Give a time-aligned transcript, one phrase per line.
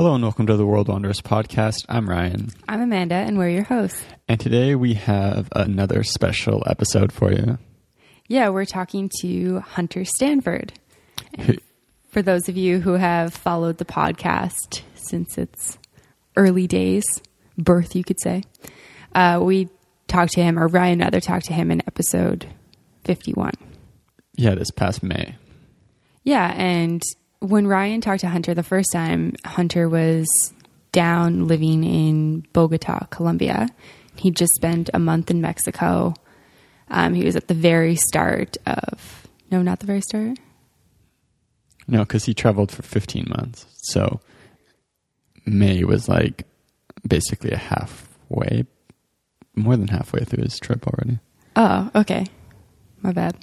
[0.00, 1.84] Hello and welcome to the World Wanderers podcast.
[1.86, 2.48] I'm Ryan.
[2.66, 4.02] I'm Amanda, and we're your hosts.
[4.28, 7.58] And today we have another special episode for you.
[8.26, 10.72] Yeah, we're talking to Hunter Stanford.
[12.08, 15.76] for those of you who have followed the podcast since its
[16.34, 17.04] early days,
[17.58, 18.42] birth, you could say,
[19.14, 19.68] uh, we
[20.08, 22.46] talked to him, or Ryan rather talked to him in episode
[23.04, 23.52] 51.
[24.34, 25.36] Yeah, this past May.
[26.24, 27.02] Yeah, and
[27.40, 30.28] when Ryan talked to Hunter the first time, Hunter was
[30.92, 33.68] down living in Bogota, Colombia.
[34.16, 36.14] He just spent a month in Mexico.
[36.88, 40.38] Um, he was at the very start of no, not the very start.
[41.88, 43.66] No, because he traveled for 15 months.
[43.74, 44.20] So
[45.44, 46.46] May was like
[47.06, 48.66] basically a halfway,
[49.56, 51.18] more than halfway through his trip already.
[51.56, 52.26] Oh, okay.
[53.02, 53.36] My bad.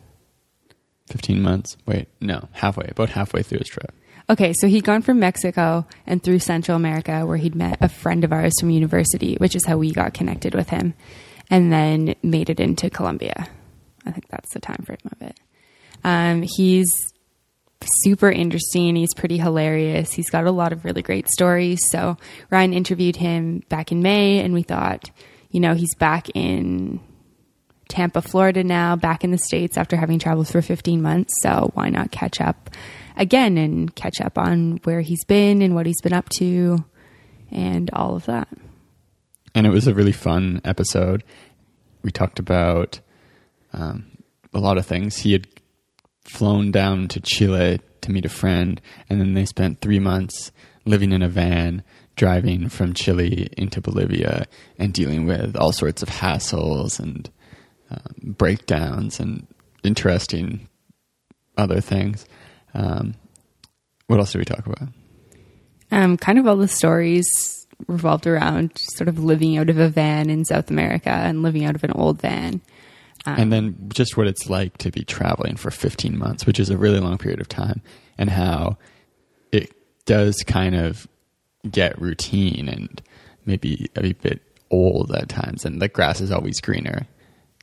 [1.07, 1.77] 15 months.
[1.85, 3.93] Wait, no, halfway, about halfway through his trip.
[4.29, 8.25] Okay, so he'd gone from Mexico and through Central America, where he'd met a friend
[8.25, 10.93] of ours from university, which is how we got connected with him,
[11.49, 13.47] and then made it into Colombia.
[14.05, 15.39] I think that's the time frame of it.
[16.03, 17.13] Um, he's
[18.01, 18.97] super interesting.
[18.97, 20.11] He's pretty hilarious.
[20.11, 21.79] He's got a lot of really great stories.
[21.89, 22.17] So
[22.49, 25.09] Ryan interviewed him back in May, and we thought,
[25.51, 26.99] you know, he's back in
[27.87, 31.33] Tampa, Florida now, back in the States after having traveled for 15 months.
[31.41, 32.69] So why not catch up
[33.17, 36.85] again and catch up on where he's been and what he's been up to
[37.51, 38.47] and all of that.
[39.55, 41.23] And it was a really fun episode.
[42.03, 42.99] We talked about
[43.73, 44.05] um,
[44.53, 45.17] a lot of things.
[45.17, 45.47] He had
[46.21, 50.51] flown down to Chile to meet a friend, and then they spent three months
[50.85, 51.83] living in a van
[52.15, 54.45] driving from Chile into Bolivia
[54.77, 57.29] and dealing with all sorts of hassles and
[57.89, 59.47] um, breakdowns and
[59.83, 60.67] interesting
[61.57, 62.25] other things.
[62.73, 63.15] Um,
[64.07, 64.89] what else did we talk about?
[65.91, 67.27] Um, kind of all the stories
[67.87, 71.75] revolved around sort of living out of a van in South America and living out
[71.75, 72.61] of an old van.
[73.25, 76.69] Um, and then just what it's like to be traveling for 15 months, which is
[76.69, 77.81] a really long period of time,
[78.17, 78.77] and how
[79.51, 79.71] it
[80.05, 81.07] does kind of
[81.69, 83.01] get routine and
[83.45, 87.07] maybe a bit old at times, and the grass is always greener.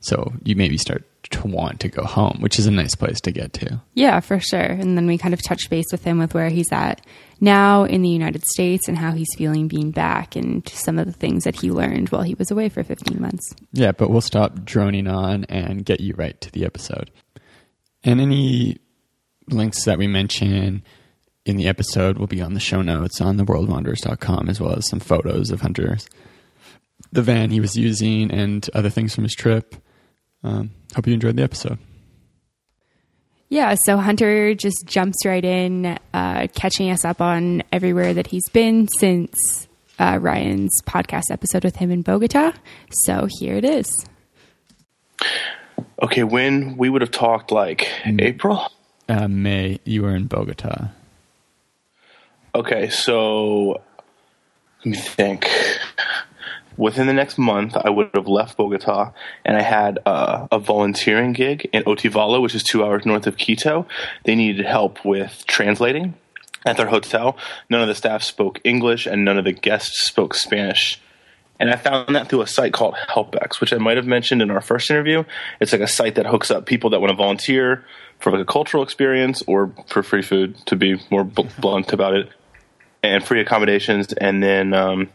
[0.04, 3.32] So you maybe start to want to go home, which is a nice place to
[3.32, 3.80] get to.
[3.94, 4.60] Yeah, for sure.
[4.60, 7.00] And then we kind of touched base with him with where he's at
[7.40, 11.12] now in the United States and how he's feeling being back and some of the
[11.12, 13.54] things that he learned while he was away for 15 months.
[13.72, 17.10] Yeah, but we'll stop droning on and get you right to the episode.
[18.02, 18.76] And any
[19.48, 20.82] links that we mention
[21.46, 25.00] in the episode will be on the show notes on theworldwanderers.com as well as some
[25.00, 26.06] photos of Hunter's
[27.12, 29.76] the van he was using and other things from his trip.
[30.44, 31.78] Um, hope you enjoyed the episode.
[33.48, 38.48] Yeah, so Hunter just jumps right in, uh, catching us up on everywhere that he's
[38.50, 39.68] been since
[39.98, 42.52] uh, Ryan's podcast episode with him in Bogota.
[43.04, 44.06] So here it is.
[46.02, 48.20] Okay, when we would have talked like mm.
[48.20, 48.70] April?
[49.08, 49.78] Uh, May.
[49.84, 50.88] You were in Bogota.
[52.54, 53.80] Okay, so
[54.78, 55.48] let me think
[56.76, 59.12] within the next month, I would have left Bogota
[59.44, 63.36] and I had uh, a volunteering gig in Otavalo, which is two hours north of
[63.36, 63.86] Quito.
[64.24, 66.14] They needed help with translating
[66.66, 67.36] at their hotel.
[67.70, 71.00] None of the staff spoke English and none of the guests spoke Spanish.
[71.60, 74.50] And I found that through a site called HelpX, which I might have mentioned in
[74.50, 75.24] our first interview.
[75.60, 77.84] It's like a site that hooks up people that want to volunteer
[78.18, 82.28] for like a cultural experience or for free food, to be more blunt about it,
[83.02, 84.12] and free accommodations.
[84.12, 85.10] And then um,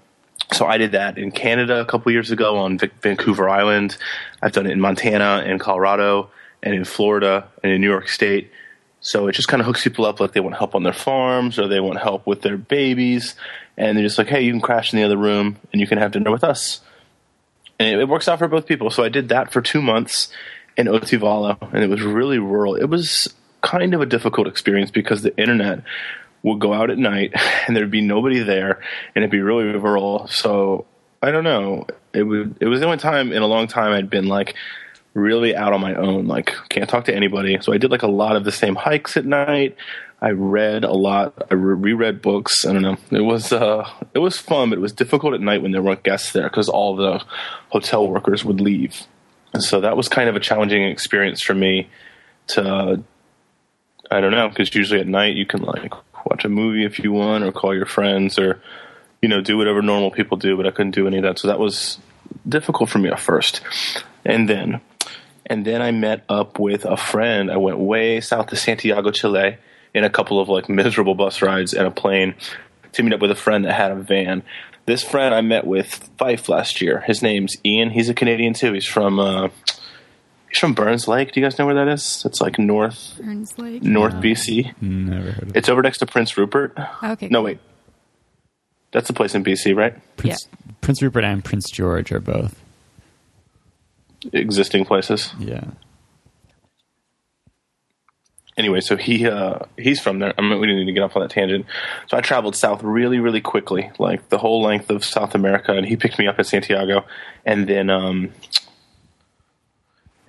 [0.52, 3.98] so I did that in Canada a couple years ago on Vancouver Island.
[4.42, 6.32] I've done it in Montana and Colorado
[6.64, 8.52] and in Florida and in New York State.
[9.02, 11.60] So it just kind of hooks people up like they want help on their farms
[11.60, 13.36] or they want help with their babies.
[13.78, 16.00] And they're just like, hey, you can crash in the other room and you can
[16.00, 16.82] have dinner with us.
[17.78, 18.90] And it, it works out for both people.
[18.90, 20.32] So I did that for two months
[20.76, 22.76] in Otavalo and it was really rural.
[22.76, 25.84] It was kind of a difficult experience because the internet
[26.44, 27.34] would go out at night
[27.68, 28.82] and there'd be nobody there
[29.16, 30.28] and it'd be really rural.
[30.28, 30.86] So
[31.22, 31.86] I don't know.
[32.14, 34.56] It would, it was the only time in a long time I'd been like
[35.14, 36.28] really out on my own.
[36.28, 37.58] Like can't talk to anybody.
[37.62, 39.76] So I did like a lot of the same hikes at night.
[40.22, 41.34] I read a lot.
[41.50, 42.66] I re- reread books.
[42.66, 42.98] I don't know.
[43.12, 46.04] It was uh, it was fun, but it was difficult at night when there weren't
[46.04, 47.24] guests there because all the
[47.70, 49.04] hotel workers would leave.
[49.54, 51.90] And so that was kind of a challenging experience for me.
[52.48, 53.02] To
[54.12, 55.94] I don't know because usually at night you can like
[56.30, 58.62] watch a movie if you want, or call your friends, or
[59.22, 60.56] you know do whatever normal people do.
[60.56, 62.00] But I couldn't do any of that, so that was
[62.48, 63.62] difficult for me at first.
[64.26, 64.82] And then,
[65.46, 67.52] and then I met up with a friend.
[67.52, 69.58] I went way south to Santiago, Chile
[69.94, 72.36] in a couple of like miserable bus rides and a plane
[72.94, 74.44] to meet up with a friend that had a van.
[74.86, 77.02] This friend I met with Fife last year.
[77.02, 77.92] His name's Ian.
[77.92, 78.74] He's a Canadian too.
[78.74, 79.50] He's from uh,
[80.50, 81.32] he's from Burns Lake.
[81.32, 82.24] Do you guys know where that is?
[82.26, 83.84] It's like north Burns Lake.
[83.84, 84.82] North BC.
[84.82, 85.56] Never heard of it.
[85.58, 86.78] It's over next to Prince Rupert.
[87.04, 87.28] Okay.
[87.30, 87.60] No wait,
[88.92, 89.96] that's the place in BC, right?
[90.18, 90.48] Prince,
[90.82, 92.60] Prince Rupert and Prince George are both.
[94.34, 95.34] Existing places.
[95.40, 95.64] Yeah.
[98.58, 100.34] anyway, so he uh, he's from there.
[100.38, 101.66] I mean, we didn't need to get off on that tangent.
[102.08, 105.86] So I traveled south really, really quickly, like the whole length of South America, and
[105.88, 107.06] he picked me up at Santiago,
[107.46, 108.32] and then um,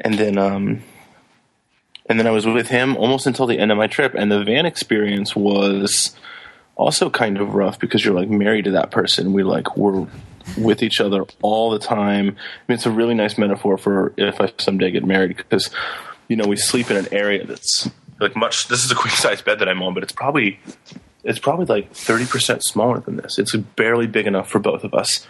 [0.00, 0.82] and then um,
[2.10, 4.14] and then I was with him almost until the end of my trip.
[4.16, 6.16] And the van experience was
[6.74, 9.32] also kind of rough because you're like married to that person.
[9.32, 10.08] We like were
[10.58, 12.28] with each other all the time.
[12.28, 15.70] I mean, it's a really nice metaphor for if I someday get married because
[16.26, 17.88] you know we sleep in an area that's
[18.18, 18.66] like much.
[18.66, 20.58] This is a queen size bed that I'm on, but it's probably
[21.22, 23.38] it's probably like thirty percent smaller than this.
[23.38, 25.28] It's barely big enough for both of us.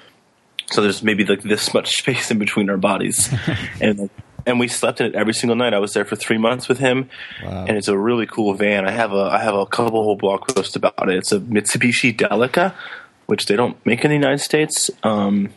[0.70, 3.28] So there's maybe like this much space in between our bodies,
[3.82, 4.08] and
[4.46, 5.74] and we slept in it every single night.
[5.74, 7.08] I was there for three months with him,
[7.44, 7.64] Wow.
[7.68, 8.86] and it's a really cool van.
[8.86, 11.16] I have a I have a couple whole blog posts about it.
[11.16, 12.74] It's a Mitsubishi Delica,
[13.26, 14.90] which they don't make in the United States.
[15.02, 15.50] Um,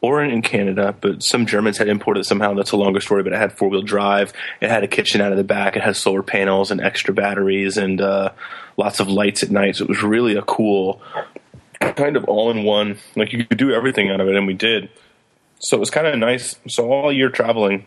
[0.00, 2.54] or in Canada, but some Germans had imported it somehow.
[2.54, 4.32] That's a longer story, but it had four wheel drive.
[4.60, 5.74] It had a kitchen out of the back.
[5.74, 8.30] It had solar panels and extra batteries and uh,
[8.76, 9.74] lots of lights at night.
[9.74, 11.02] So it was really a cool
[11.80, 12.98] kind of all in one.
[13.16, 14.88] Like you could do everything out of it, and we did.
[15.60, 16.56] So it was kind of nice.
[16.68, 17.86] So all year traveling,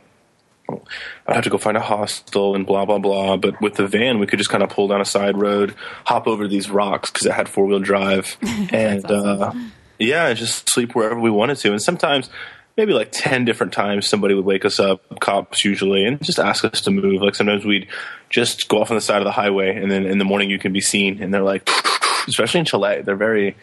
[1.28, 3.38] I'd have to go find a hostel and blah blah blah.
[3.38, 5.76] But with the van, we could just kind of pull down a side road,
[6.06, 8.38] hop over these rocks because it had four wheel drive,
[8.72, 9.54] and uh,
[10.00, 11.72] yeah, just sleep wherever we wanted to.
[11.72, 12.30] And sometimes,
[12.78, 16.64] maybe like ten different times, somebody would wake us up, cops usually, and just ask
[16.66, 17.22] us to move.
[17.22, 17.88] Like sometimes we'd
[18.30, 20.60] just go off on the side of the highway, and then in the morning you
[20.60, 21.70] can be seen, and they're like,
[22.28, 23.56] especially in Chile, they're very.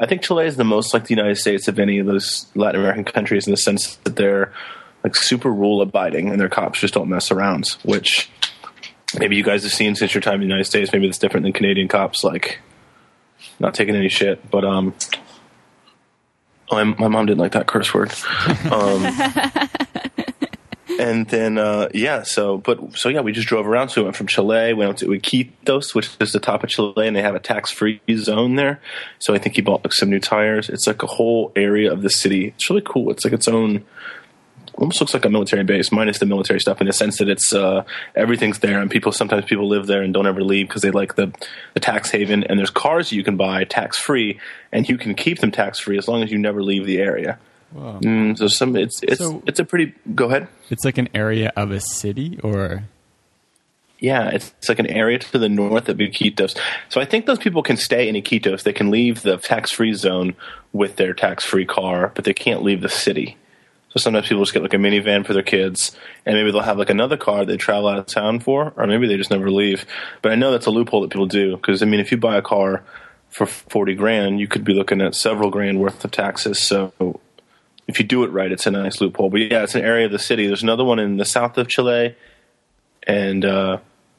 [0.00, 2.80] I think Chile is the most like the United States of any of those Latin
[2.80, 4.52] American countries in the sense that they're
[5.04, 8.30] like super rule abiding and their cops just don't mess around, which
[9.18, 10.90] maybe you guys have seen since your time in the United States.
[10.92, 12.60] Maybe that's different than Canadian cops, like
[13.58, 14.50] not taking any shit.
[14.50, 14.94] But um,
[16.70, 18.12] oh, my, my mom didn't like that curse word.
[18.70, 19.06] Um,
[21.00, 23.88] and then uh, yeah, so but so yeah, we just drove around.
[23.88, 27.16] So we went from Chile, went to Iquique, which is the top of Chile, and
[27.16, 28.80] they have a tax free zone there.
[29.18, 30.68] So I think he bought like some new tires.
[30.68, 32.48] It's like a whole area of the city.
[32.48, 33.10] It's really cool.
[33.10, 33.86] It's like its own
[34.74, 37.54] almost looks like a military base, minus the military stuff in the sense that it's
[37.54, 40.90] uh, everything's there, and people sometimes people live there and don't ever leave because they
[40.90, 41.32] like the
[41.72, 42.44] the tax haven.
[42.44, 44.38] And there's cars you can buy tax free,
[44.70, 47.38] and you can keep them tax free as long as you never leave the area.
[47.72, 48.00] Wow.
[48.02, 49.94] Mm, so some it's it's So- it's a pretty.
[50.14, 50.48] Go ahead.
[50.70, 52.84] It's like an area of a city, or
[53.98, 56.56] Yeah, it's, it's like an area to the north of Iquique.
[56.88, 58.62] So I think those people can stay in Iquique.
[58.62, 60.34] They can leave the tax free zone
[60.72, 63.36] with their tax free car, but they can't leave the city.
[63.90, 66.78] So sometimes people just get like a minivan for their kids, and maybe they'll have
[66.78, 69.84] like another car they travel out of town for, or maybe they just never leave.
[70.22, 72.36] But I know that's a loophole that people do because I mean, if you buy
[72.36, 72.82] a car
[73.30, 76.60] for forty grand, you could be looking at several grand worth of taxes.
[76.60, 76.92] So
[77.90, 79.28] if you do it right, it's a nice loophole.
[79.30, 80.46] But yeah, it's an area of the city.
[80.46, 82.14] There's another one in the south of Chile,
[83.06, 83.78] and uh,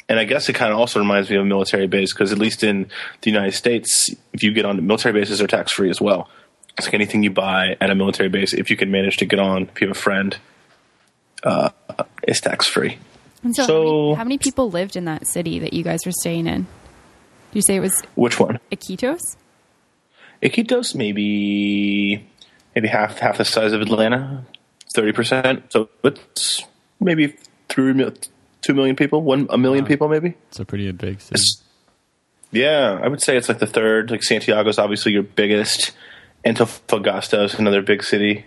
[0.10, 2.38] and I guess it kind of also reminds me of a military base because at
[2.38, 2.90] least in
[3.22, 6.30] the United States, if you get on military bases, are tax free as well.
[6.78, 9.40] It's like anything you buy at a military base, if you can manage to get
[9.40, 10.38] on, if you have a friend,
[11.44, 11.70] uh,
[12.24, 12.98] it's tax free.
[13.44, 16.06] And so, So- how, many, how many people lived in that city that you guys
[16.06, 16.62] were staying in?
[16.64, 18.60] Did you say it was Which one?
[18.72, 19.20] Iquique?
[20.42, 22.26] Iquique, maybe
[22.76, 24.46] maybe half half the size of Atlanta,
[24.94, 25.72] thirty percent.
[25.72, 26.64] So it's
[27.00, 27.36] maybe
[27.70, 28.14] three mil,
[28.62, 30.36] two million people, one a million people, maybe.
[30.50, 31.36] it's a pretty big city.
[31.36, 31.62] It's-
[32.54, 34.12] yeah, I would say it's like the third.
[34.12, 35.94] Like Santiago's obviously your biggest.
[36.46, 38.46] Antofagasta is another big city.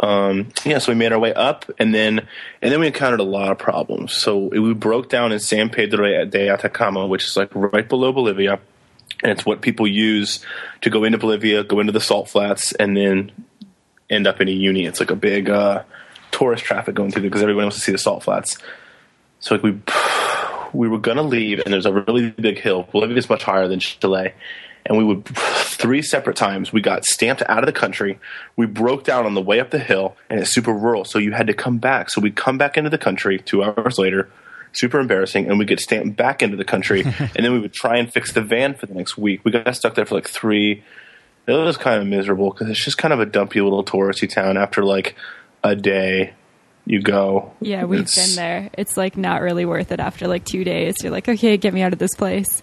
[0.00, 2.26] Um, yeah, so we made our way up, and then
[2.60, 4.12] and then we encountered a lot of problems.
[4.14, 8.58] So we broke down in San Pedro de Atacama, which is like right below Bolivia,
[9.22, 10.44] and it's what people use
[10.80, 13.32] to go into Bolivia, go into the salt flats, and then
[14.10, 14.86] end up in Uyuni.
[14.86, 15.84] It's like a big uh,
[16.30, 18.58] tourist traffic going through there because everyone wants to see the salt flats.
[19.40, 19.78] So like we
[20.78, 22.88] we were gonna leave, and there's a really big hill.
[22.92, 24.32] Bolivia is much higher than Chile,
[24.86, 28.18] and we would three separate times we got stamped out of the country.
[28.56, 31.32] We broke down on the way up the hill, and it's super rural, so you
[31.32, 32.10] had to come back.
[32.10, 34.28] So we come back into the country two hours later.
[34.72, 37.98] Super embarrassing, and we get stamped back into the country, and then we would try
[37.98, 39.44] and fix the van for the next week.
[39.44, 40.82] We got stuck there for like three.
[41.46, 44.56] It was kind of miserable because it's just kind of a dumpy little touristy town.
[44.56, 45.16] After like
[45.64, 46.34] a day,
[46.86, 47.52] you go.
[47.60, 48.70] Yeah, we've It's- been there.
[48.78, 50.94] It's like not really worth it after like two days.
[51.02, 52.62] You're like, okay, get me out of this place.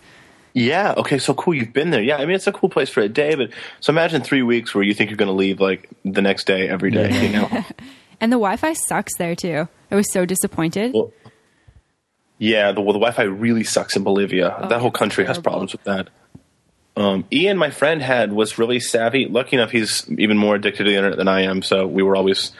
[0.53, 0.95] Yeah.
[0.97, 1.19] Okay.
[1.19, 1.53] So cool.
[1.53, 2.01] You've been there.
[2.01, 2.17] Yeah.
[2.17, 3.51] I mean, it's a cool place for a day, but
[3.81, 6.67] so imagine three weeks where you think you're going to leave like the next day
[6.67, 7.27] every day.
[7.27, 7.63] You know.
[8.21, 9.69] And the Wi-Fi sucks there too.
[9.89, 10.91] I was so disappointed.
[10.93, 11.13] well,
[12.39, 12.71] yeah.
[12.71, 14.55] The, well, the Wi-Fi really sucks in Bolivia.
[14.57, 16.09] Oh, that whole country has problems with that.
[16.97, 19.27] Um, Ian, my friend, had was really savvy.
[19.27, 21.61] Lucky enough, he's even more addicted to the internet than I am.
[21.61, 22.51] So we were always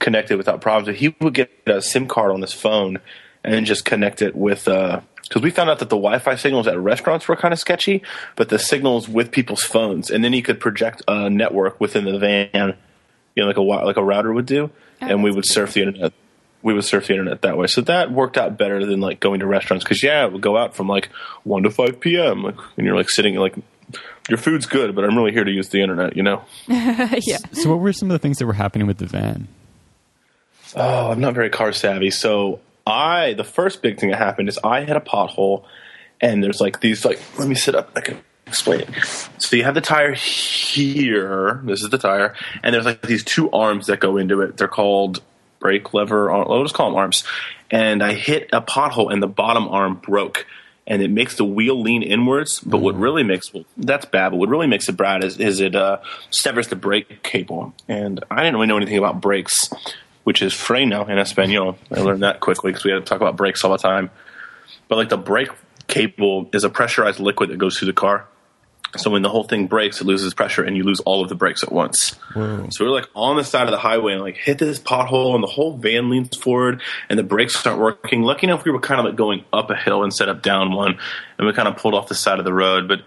[0.00, 0.88] connected without problems.
[0.88, 2.98] But he would get a SIM card on his phone
[3.44, 4.64] and just connect it with.
[4.64, 8.02] Because we found out that the Wi-Fi signals at restaurants were kind of sketchy,
[8.36, 12.18] but the signals with people's phones, and then he could project a network within the
[12.18, 12.76] van,
[13.34, 16.12] you know, like a like a router would do, and we would surf the internet.
[16.62, 19.40] We would surf the internet that way, so that worked out better than like going
[19.40, 19.84] to restaurants.
[19.84, 21.08] Because yeah, it would go out from like
[21.44, 22.42] one to five p.m.
[22.42, 23.54] Like, and you're like sitting like
[24.28, 26.44] your food's good, but I'm really here to use the internet, you know.
[26.68, 27.38] yeah.
[27.52, 29.48] So, what were some of the things that were happening with the van?
[30.76, 32.10] Oh, I'm not very car savvy.
[32.10, 35.64] So I, the first big thing that happened is I had a pothole,
[36.20, 37.20] and there's like these like.
[37.38, 37.90] Let me sit up.
[37.96, 38.88] I can explain it.
[39.38, 41.60] So you have the tire here.
[41.64, 44.56] This is the tire, and there's like these two arms that go into it.
[44.56, 45.22] They're called
[45.60, 46.32] brake lever.
[46.44, 47.22] We'll just call them arms.
[47.70, 50.46] And I hit a pothole, and the bottom arm broke.
[50.86, 54.30] And it makes the wheel lean inwards, but what really makes well, that's bad.
[54.30, 55.98] But what really makes it bad is, is it uh,
[56.30, 57.74] severs the brake cable.
[57.86, 59.70] And I didn't really know anything about brakes
[60.24, 61.78] which is freno in Espanol.
[61.90, 64.10] I learned that quickly because we had to talk about brakes all the time.
[64.88, 65.48] But like the brake
[65.86, 68.26] cable is a pressurized liquid that goes through the car.
[68.96, 71.34] So when the whole thing breaks, it loses pressure and you lose all of the
[71.34, 72.14] brakes at once.
[72.34, 72.66] Whoa.
[72.70, 75.42] So we're like on the side of the highway and like hit this pothole and
[75.42, 78.22] the whole van leans forward and the brakes aren't working.
[78.22, 80.98] Lucky enough, we were kind of like going up a hill instead of down one,
[81.38, 82.88] and we kind of pulled off the side of the road.
[82.88, 83.02] But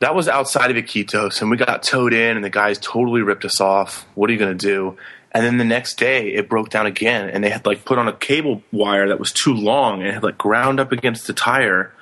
[0.00, 3.44] that was outside of Iquique, and we got towed in, and the guys totally ripped
[3.44, 4.06] us off.
[4.14, 4.96] What are you going to do?
[5.32, 8.08] And then the next day, it broke down again, and they had like put on
[8.08, 11.32] a cable wire that was too long and it had like ground up against the
[11.32, 11.92] tire.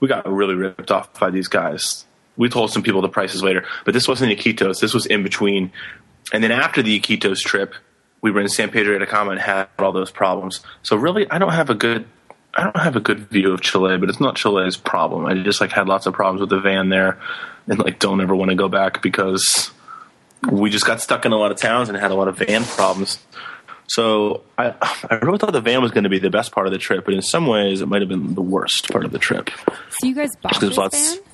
[0.00, 2.04] We got really ripped off by these guys.
[2.36, 4.80] We told some people the prices later, but this wasn't Iquique.
[4.80, 5.72] This was in between.
[6.32, 7.74] And then after the Iquique trip,
[8.20, 10.60] we were in San Pedro de Atacama and had all those problems.
[10.82, 12.06] So really, I don't have a good,
[12.54, 15.26] I don't have a good view of Chile, but it's not Chile's problem.
[15.26, 17.18] I just like had lots of problems with the van there,
[17.66, 19.70] and like don't ever want to go back because
[20.50, 22.64] we just got stuck in a lot of towns and had a lot of van
[22.64, 23.18] problems.
[23.88, 24.74] So I,
[25.10, 27.04] I really thought the van was going to be the best part of the trip,
[27.04, 29.50] but in some ways, it might have been the worst part of the trip.
[30.00, 31.24] So you guys bought There's this lots- van?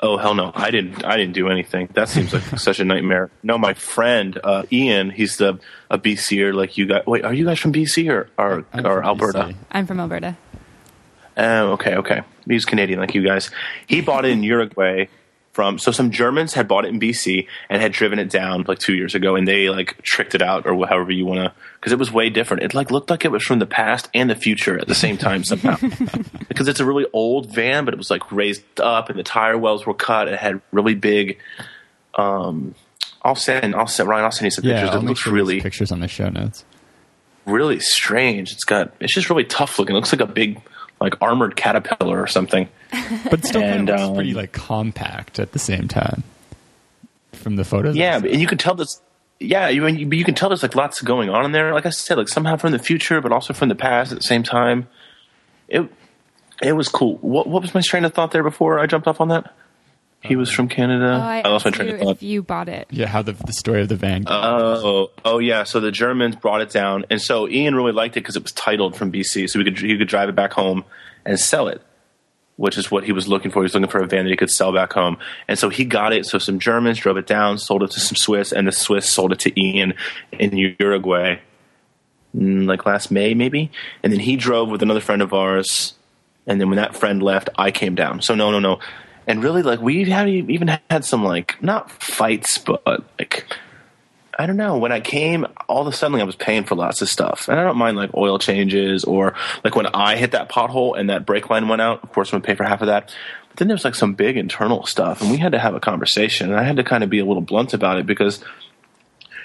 [0.00, 0.52] Oh hell no!
[0.54, 1.04] I didn't.
[1.04, 1.88] I didn't do anything.
[1.94, 3.32] That seems like such a nightmare.
[3.42, 5.58] No, my friend uh, Ian, he's the
[5.90, 7.02] a BCer like you guys.
[7.04, 9.38] Wait, are you guys from BC or or, I'm or Alberta?
[9.38, 9.56] BC.
[9.72, 10.36] I'm from Alberta.
[11.36, 12.22] Oh, okay, okay.
[12.48, 13.50] He's Canadian like you guys.
[13.88, 15.08] He bought it in Uruguay
[15.58, 18.78] from so some Germans had bought it in BC and had driven it down like
[18.78, 21.90] two years ago, and they like tricked it out or however you want to because
[21.90, 22.62] it was way different.
[22.62, 25.18] It like looked like it was from the past and the future at the same
[25.18, 25.76] time somehow.
[26.48, 29.58] because it's a really old van, but it was like raised up and the tire
[29.58, 30.28] wells were cut.
[30.28, 31.38] It had really big.
[32.14, 32.76] Um,
[33.22, 33.74] I'll send.
[33.74, 34.26] I'll send Ryan.
[34.26, 34.90] I'll send you some Yeah, pictures.
[34.94, 36.64] I'll It looks sure really pictures on the show notes.
[37.46, 38.52] really strange.
[38.52, 39.96] It's got it's just really tough looking.
[39.96, 40.60] It looks like a big
[41.00, 42.68] like armored caterpillar or something.
[43.30, 46.24] But still, kind of looks pretty um, like compact at the same time.
[47.32, 49.00] From the photos, Yeah, and you can tell this.
[49.38, 51.72] Yeah, you, you but you can tell there's like lots going on in there.
[51.72, 54.24] Like I said, like somehow from the future, but also from the past at the
[54.24, 54.88] same time.
[55.68, 55.88] It
[56.62, 57.16] it was cool.
[57.18, 59.54] What what was my train of thought there before I jumped off on that?
[60.28, 61.18] He was from Canada.
[61.20, 62.16] Oh, I, lost my asked train of thought.
[62.16, 62.86] if you bought it.
[62.90, 64.24] yeah, how the the story of the van.
[64.26, 65.64] Oh, oh yeah.
[65.64, 68.52] So the Germans brought it down, and so Ian really liked it because it was
[68.52, 70.84] titled from BC, so we could he could drive it back home
[71.24, 71.82] and sell it,
[72.56, 73.60] which is what he was looking for.
[73.60, 75.16] He was looking for a van that he could sell back home,
[75.48, 76.26] and so he got it.
[76.26, 79.32] So some Germans drove it down, sold it to some Swiss, and the Swiss sold
[79.32, 79.94] it to Ian
[80.32, 81.38] in Uruguay,
[82.36, 83.70] mm, like last May maybe,
[84.02, 85.94] and then he drove with another friend of ours,
[86.46, 88.22] and then when that friend left, I came down.
[88.22, 88.78] So no, no, no.
[89.28, 93.44] And really, like we have even had some like not fights, but uh, like
[94.38, 94.78] I don't know.
[94.78, 97.60] When I came, all of a sudden I was paying for lots of stuff, and
[97.60, 101.26] I don't mind like oil changes or like when I hit that pothole and that
[101.26, 102.02] brake line went out.
[102.02, 103.14] Of course, I'm gonna pay for half of that.
[103.50, 106.50] But then there's like some big internal stuff, and we had to have a conversation.
[106.50, 108.42] And I had to kind of be a little blunt about it because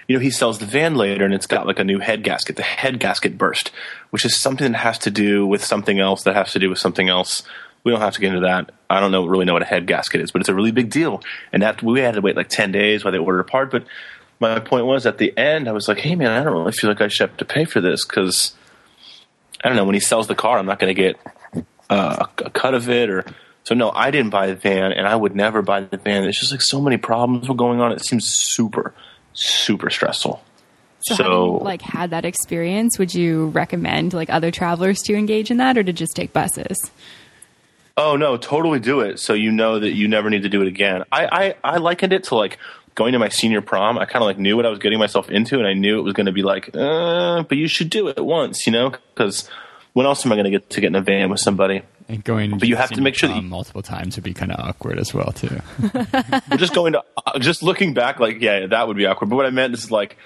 [0.08, 2.56] you know, he sells the van later and it's got like a new head gasket.
[2.56, 3.72] The head gasket burst,
[4.10, 6.80] which is something that has to do with something else that has to do with
[6.80, 7.44] something else.
[7.84, 8.72] We don't have to get into that.
[8.90, 10.90] I don't know really know what a head gasket is, but it's a really big
[10.90, 11.22] deal.
[11.52, 13.72] And that we had to wait like ten days while they ordered a part.
[13.72, 13.86] But
[14.40, 16.90] my point was at the end, I was like, hey man, I don't really feel
[16.90, 18.56] like I should have to pay for this because
[19.63, 21.18] I don't know when he sells the car, I'm not going to get
[21.90, 23.25] uh, a cut of it or.
[23.66, 26.25] So no, I didn't buy the van, and I would never buy the van.
[26.25, 27.94] It's just like so many problems were going on.
[27.94, 28.94] It seems super,
[29.32, 30.44] super stressful.
[31.06, 35.50] So, So, having like had that experience, would you recommend like other travelers to engage
[35.50, 36.78] in that, or to just take buses?
[37.98, 39.20] Oh no, totally do it.
[39.20, 41.04] So you know that you never need to do it again.
[41.12, 41.26] I
[41.64, 42.58] I, I likened it to like
[42.96, 43.98] going to my senior prom.
[43.98, 46.04] I kind of like knew what I was getting myself into, and I knew it
[46.04, 49.50] was going to be like, uh, but you should do it once, you know, because
[49.94, 51.82] when else am I going to get to get in a van with somebody?
[52.10, 54.52] And going, But you have to make sure that you- multiple times would be kind
[54.52, 55.62] of awkward as well too.
[56.52, 59.30] We're just going to uh, just looking back, like yeah, that would be awkward.
[59.30, 60.18] But what I meant is like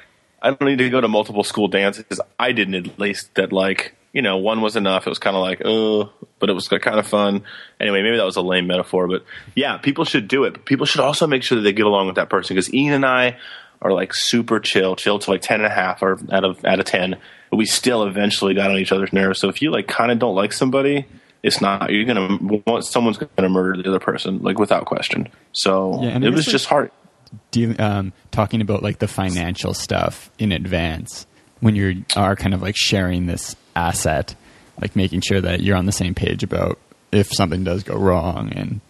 [0.41, 2.19] I don't need to go to multiple school dances.
[2.39, 5.05] I didn't at least that like you know one was enough.
[5.05, 7.43] It was kind of like oh, but it was kind of fun.
[7.79, 9.23] Anyway, maybe that was a lame metaphor, but
[9.55, 10.53] yeah, people should do it.
[10.53, 12.93] But people should also make sure that they get along with that person because Ian
[12.93, 13.37] and I
[13.81, 16.79] are like super chill, chill to like ten and a half or out of out
[16.79, 17.17] of ten.
[17.49, 19.39] But we still eventually got on each other's nerves.
[19.39, 21.05] So if you like kind of don't like somebody.
[21.43, 21.91] It's not.
[21.91, 25.29] You're gonna want someone's gonna murder the other person, like without question.
[25.53, 26.91] So Yeah, it was guess, just like- hard.
[27.51, 31.27] deal, um, talking about like the financial stuff in advance
[31.59, 34.35] when you are kind of like sharing this asset,
[34.81, 36.79] like making sure that you're on the same page about
[37.11, 38.81] if something does go wrong and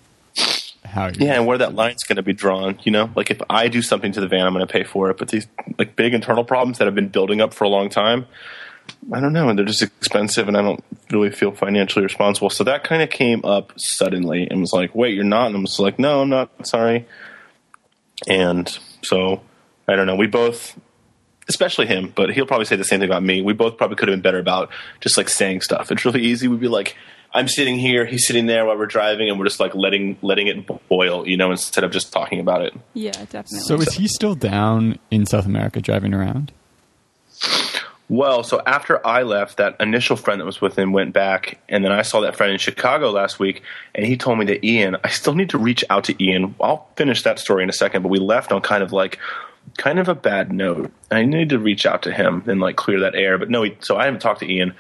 [0.86, 1.10] how.
[1.10, 3.82] Yeah, and where that line's going to be drawn, you know, like if I do
[3.82, 5.18] something to the van, I'm going to pay for it.
[5.18, 8.26] But these like big internal problems that have been building up for a long time,
[9.12, 12.50] I don't know, and they're just expensive, and I don't really feel financially responsible.
[12.50, 15.60] So that kind of came up suddenly, and was like, "Wait, you're not?" And I
[15.60, 16.66] was like, "No, I'm not.
[16.66, 17.06] Sorry."
[18.28, 18.68] And
[19.04, 19.42] so
[19.88, 20.16] I don't know.
[20.16, 20.78] We both,
[21.50, 23.42] especially him, but he'll probably say the same thing about me.
[23.42, 25.92] We both probably could have been better about just like saying stuff.
[25.92, 26.48] It's really easy.
[26.48, 26.96] We'd be like,
[27.34, 30.48] I'm sitting here, he's sitting there while we're driving, and we're just like letting letting
[30.48, 32.74] it boil, you know, instead of just talking about it.
[32.94, 33.60] Yeah, definitely.
[33.60, 36.52] So is he still down in South America driving around?
[38.10, 41.84] Well, so after I left, that initial friend that was with him went back, and
[41.84, 43.62] then I saw that friend in Chicago last week,
[43.94, 46.56] and he told me that Ian, I still need to reach out to Ian.
[46.62, 49.20] I'll finish that story in a second, but we left on kind of like,
[49.78, 50.92] kind of a bad note.
[51.12, 53.38] I need to reach out to him and like clear that air.
[53.38, 54.74] But no, he, so I haven't talked to Ian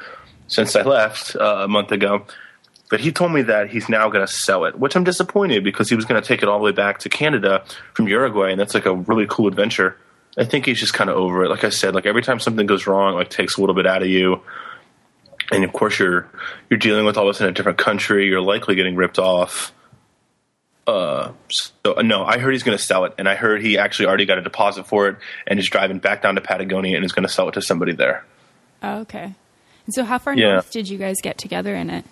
[0.47, 2.25] since I left uh, a month ago.
[2.89, 5.89] But he told me that he's now going to sell it, which I'm disappointed because
[5.89, 8.59] he was going to take it all the way back to Canada from Uruguay, and
[8.59, 9.97] that's like a really cool adventure.
[10.37, 11.49] I think he's just kind of over it.
[11.49, 14.03] Like I said, like every time something goes wrong, like takes a little bit out
[14.03, 14.41] of you,
[15.51, 16.29] and of course you're
[16.69, 18.27] you're dealing with all this in a different country.
[18.27, 19.73] You're likely getting ripped off.
[20.87, 24.05] Uh, so no, I heard he's going to sell it, and I heard he actually
[24.07, 27.11] already got a deposit for it, and is driving back down to Patagonia and is
[27.11, 28.23] going to sell it to somebody there.
[28.81, 29.33] oh, okay.
[29.85, 30.53] And so, how far Yeah.
[30.53, 32.05] north did you guys get together in it?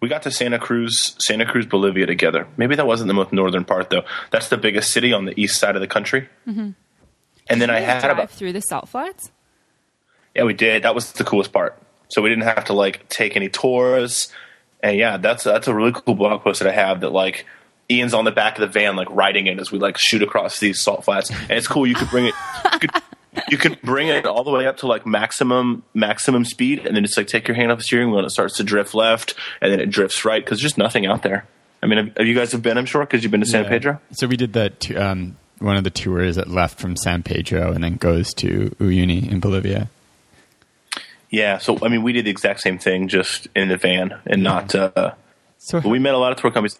[0.00, 2.46] We got to Santa Cruz, Santa Cruz, Bolivia together.
[2.56, 4.04] Maybe that wasn't the most northern part though.
[4.30, 6.28] That's the biggest city on the east side of the country.
[6.46, 6.74] And
[7.60, 9.30] then I had drive about through the salt flats.
[10.34, 10.84] yeah, we did.
[10.84, 11.76] That was the coolest part.
[12.08, 14.32] So we didn't have to like take any tours.
[14.82, 17.46] And yeah, that's that's a really cool blog post that I have that like
[17.90, 20.58] Ian's on the back of the van like riding it as we like shoot across
[20.60, 21.30] these salt flats.
[21.30, 21.86] And it's cool.
[21.86, 22.34] You could bring it.
[22.72, 22.90] You could,
[23.50, 27.04] you could bring it all the way up to like maximum maximum speed, and then
[27.04, 29.34] just like take your hand off the steering wheel, and it starts to drift left,
[29.60, 31.46] and then it drifts right because there's just nothing out there.
[31.82, 32.76] I mean, have, have you guys have been?
[32.78, 33.70] I'm sure because you've been to San Yeah.
[33.70, 34.00] Pedro.
[34.12, 34.90] So we did that.
[34.96, 39.30] Um, one of the tours that left from San Pedro and then goes to Uyuni
[39.30, 39.90] in Bolivia.
[41.30, 41.58] Yeah.
[41.58, 44.74] So I mean, we did the exact same thing, just in the van, and not.
[44.74, 45.14] Uh,
[45.58, 46.78] So but we met a lot of tour companies.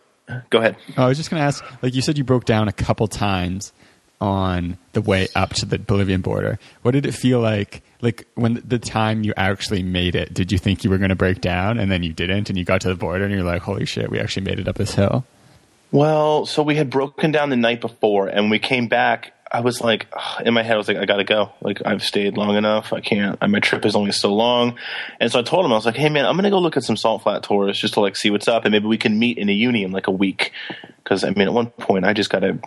[0.49, 0.77] Go ahead.
[0.97, 3.73] I was just going to ask, like you said, you broke down a couple times
[4.21, 6.59] on the way up to the Bolivian border.
[6.83, 7.83] What did it feel like?
[8.01, 11.17] Like when the time you actually made it, did you think you were going to
[11.17, 13.63] break down and then you didn't, and you got to the border and you're like,
[13.63, 15.25] "Holy shit, we actually made it up this hill."
[15.93, 19.35] Well, so we had broken down the night before, and we came back.
[19.51, 20.07] I was like,
[20.45, 21.53] in my head, I was like, I gotta go.
[21.61, 22.93] Like, I've stayed long enough.
[22.93, 23.41] I can't.
[23.49, 24.79] My trip is only so long.
[25.19, 26.85] And so I told him, I was like, hey man, I'm gonna go look at
[26.85, 29.39] some salt flat tours just to like see what's up, and maybe we can meet
[29.39, 30.53] in Uyuni in like a week.
[31.03, 32.59] Because I mean, at one point, I just gotta.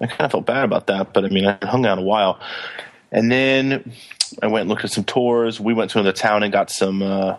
[0.00, 2.40] I kind of felt bad about that, but I mean, I hung out a while,
[3.10, 3.92] and then
[4.42, 5.60] I went and looked at some tours.
[5.60, 7.02] We went to another town and got some.
[7.02, 7.36] Uh,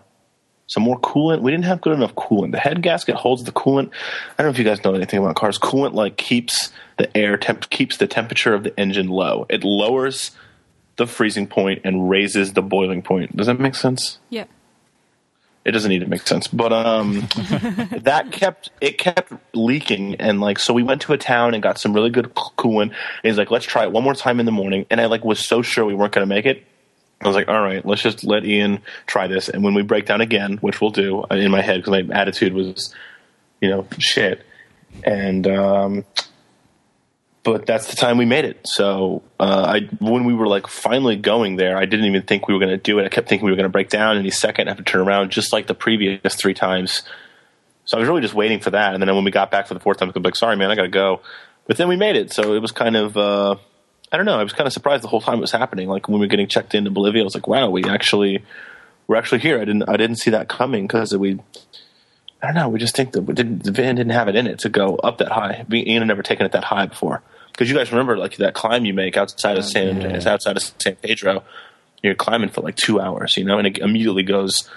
[0.68, 1.42] some more coolant.
[1.42, 2.52] We didn't have good enough coolant.
[2.52, 3.92] The head gasket holds the coolant.
[4.38, 5.58] I don't know if you guys know anything about cars.
[5.58, 9.46] Coolant like keeps the air temp keeps the temperature of the engine low.
[9.50, 10.32] It lowers
[10.96, 13.36] the freezing point and raises the boiling point.
[13.36, 14.20] Does that make sense?
[14.30, 14.46] Yeah.
[15.66, 17.22] It doesn't need to make sense, but um,
[18.02, 21.78] that kept it kept leaking, and like so we went to a town and got
[21.78, 22.90] some really good coolant.
[22.90, 25.24] And he's like, let's try it one more time in the morning, and I like
[25.24, 26.66] was so sure we weren't going to make it.
[27.24, 30.06] I was like, all right, let's just let Ian try this, and when we break
[30.06, 32.94] down again, which we'll do uh, in my head because my attitude was,
[33.62, 34.46] you know, shit,
[35.04, 36.06] and um,
[37.44, 38.66] but that's the time we made it.
[38.66, 42.54] So uh, I, when we were like finally going there, I didn't even think we
[42.54, 43.06] were going to do it.
[43.06, 45.32] I kept thinking we were going to break down any second, have to turn around,
[45.32, 47.04] just like the previous three times.
[47.86, 48.94] So I was really just waiting for that.
[48.94, 50.72] And then when we got back for the fourth time, I was like, "Sorry, man,
[50.72, 51.22] I got to go."
[51.68, 53.18] But then we made it, so it was kind of.
[53.18, 53.56] Uh,
[54.14, 54.40] I don't know.
[54.40, 55.90] I was kind of surprised the whole time it was happening.
[55.90, 58.44] Like when we were getting checked into Bolivia, I was like, "Wow, we actually,
[59.08, 61.40] we're actually here." I didn't, I didn't see that coming because we,
[62.40, 62.70] I don't know.
[62.70, 64.98] We just think that we didn't, the van didn't have it in it to go
[64.98, 65.66] up that high.
[65.74, 67.24] Ian had never taken it that high before
[67.54, 70.10] because you guys remember like that climb you make outside of San, yeah.
[70.10, 71.44] it's outside of San Pedro.
[72.04, 74.70] You're climbing for like two hours, you know, and it immediately goes,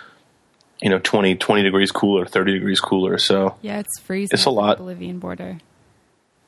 [0.81, 3.19] you know, 20, 20 degrees cooler, thirty degrees cooler.
[3.19, 4.31] So Yeah, it's freezing.
[4.33, 4.79] It's a lot.
[4.79, 5.59] Bolivian border.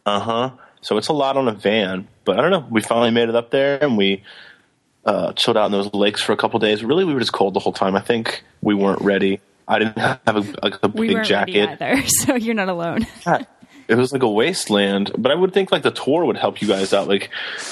[0.07, 0.51] Uh huh.
[0.81, 2.67] So it's a lot on a van, but I don't know.
[2.71, 4.23] We finally made it up there, and we
[5.05, 6.85] uh, chilled out in those lakes for a couple days.
[6.85, 7.97] Really, we were just cold the whole time.
[7.97, 9.41] I think we weren't ready.
[9.67, 11.67] I didn't have a, a, a We big weren't jacket.
[11.81, 13.07] ready either, so you're not alone.
[13.27, 13.43] yeah,
[13.89, 16.69] It was like a wasteland, but I would think like the tour would help you
[16.69, 17.07] guys out.
[17.09, 17.29] Like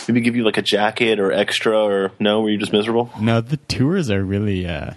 [0.09, 3.11] maybe give you like a jacket or extra, or no, were you just miserable?
[3.21, 4.90] No, the tours are really uh,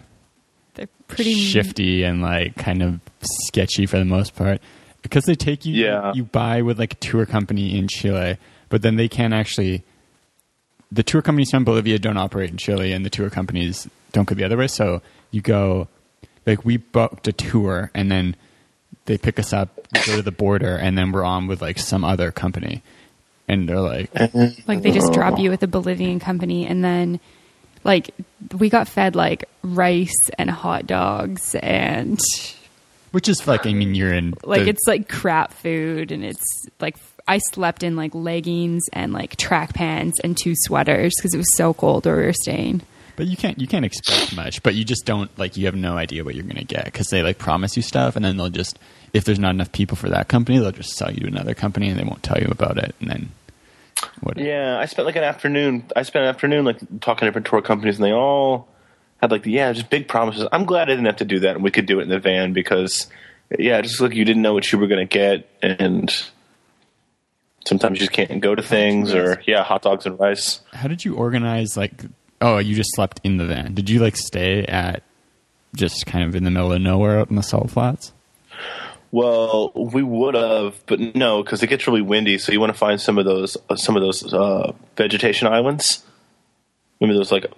[0.73, 4.61] They're pretty shifty and like kind of sketchy for the most part
[5.01, 6.13] because they take you Yeah.
[6.13, 8.37] you buy with like a tour company in Chile,
[8.69, 9.83] but then they can't actually.
[10.91, 14.33] The tour companies from Bolivia don't operate in Chile, and the tour companies don't go
[14.33, 14.67] the other way.
[14.67, 15.87] So you go,
[16.47, 18.35] like we booked a tour, and then
[19.05, 21.77] they pick us up, we go to the border, and then we're on with like
[21.77, 22.81] some other company,
[23.47, 24.09] and they're like,
[24.67, 27.19] Like they just drop you with a Bolivian company, and then
[27.83, 28.09] like
[28.57, 32.19] we got fed like rice and hot dogs, and
[33.11, 36.43] which is like I mean you're in like the- it's like crap food, and it's
[36.79, 41.37] like I slept in like leggings and like track pants and two sweaters because it
[41.37, 42.81] was so cold where we were staying.
[43.15, 44.63] But you can't you can't expect much.
[44.63, 47.21] But you just don't like you have no idea what you're gonna get because they
[47.21, 48.79] like promise you stuff and then they'll just
[49.13, 51.89] if there's not enough people for that company they'll just sell you to another company
[51.89, 53.29] and they won't tell you about it and then
[54.21, 54.37] what?
[54.37, 55.83] Yeah, I spent like an afternoon.
[55.95, 58.67] I spent an afternoon like talking to different tour companies, and they all
[59.21, 60.47] had like yeah, just big promises.
[60.51, 62.19] I'm glad I didn't have to do that, and we could do it in the
[62.19, 63.07] van because
[63.57, 66.11] yeah, just like you didn't know what you were going to get, and
[67.65, 70.61] sometimes you just can't go to things, or yeah, hot dogs and rice.
[70.73, 71.93] How did you organize like?
[72.41, 73.73] Oh, you just slept in the van.
[73.73, 75.03] Did you like stay at
[75.75, 78.13] just kind of in the middle of nowhere out in the salt flats?
[79.11, 82.37] Well, we would have, but no, because it gets really windy.
[82.37, 86.03] So you want to find some of those, uh, some of those uh, vegetation islands.
[87.01, 87.57] Remember those like kind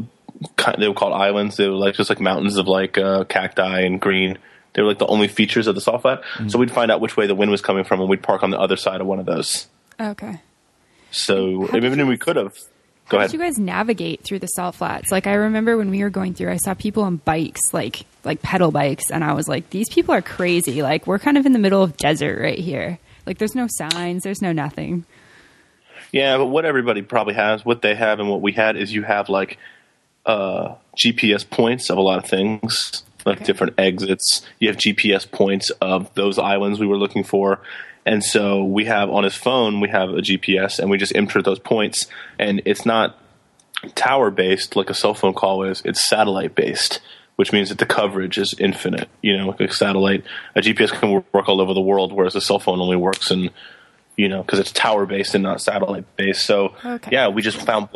[0.77, 1.57] they were called islands.
[1.57, 4.37] They were like just like mountains of like uh, cacti and green.
[4.73, 6.21] They were like the only features of the salt flat.
[6.47, 8.51] So we'd find out which way the wind was coming from, and we'd park on
[8.51, 9.67] the other side of one of those.
[9.99, 10.39] Okay.
[11.11, 12.53] So How did even you if we could have,
[13.09, 13.31] go How ahead.
[13.31, 15.11] did you guys navigate through the salt flats?
[15.11, 18.41] Like I remember when we were going through, I saw people on bikes, like like
[18.41, 20.81] pedal bikes, and I was like, these people are crazy.
[20.81, 22.97] Like we're kind of in the middle of desert right here.
[23.25, 25.05] Like there's no signs, there's no nothing.
[26.13, 29.03] Yeah, but what everybody probably has, what they have, and what we had is you
[29.03, 29.57] have like
[30.25, 34.41] uh, GPS points of a lot of things, like different exits.
[34.59, 37.59] You have GPS points of those islands we were looking for.
[38.05, 41.41] And so we have on his phone, we have a GPS, and we just enter
[41.41, 42.07] those points.
[42.39, 43.17] And it's not
[43.95, 46.99] tower based like a cell phone call is, it's satellite based,
[47.35, 49.07] which means that the coverage is infinite.
[49.21, 50.23] You know, like a satellite,
[50.55, 53.49] a GPS can work all over the world, whereas a cell phone only works in
[54.17, 56.45] you know, because it's tower based and not satellite based.
[56.45, 57.09] So Okay.
[57.13, 57.89] yeah, we just found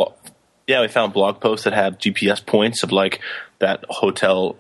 [0.68, 3.22] yeah we found blog posts that have GPS points of like
[3.60, 4.58] that hotel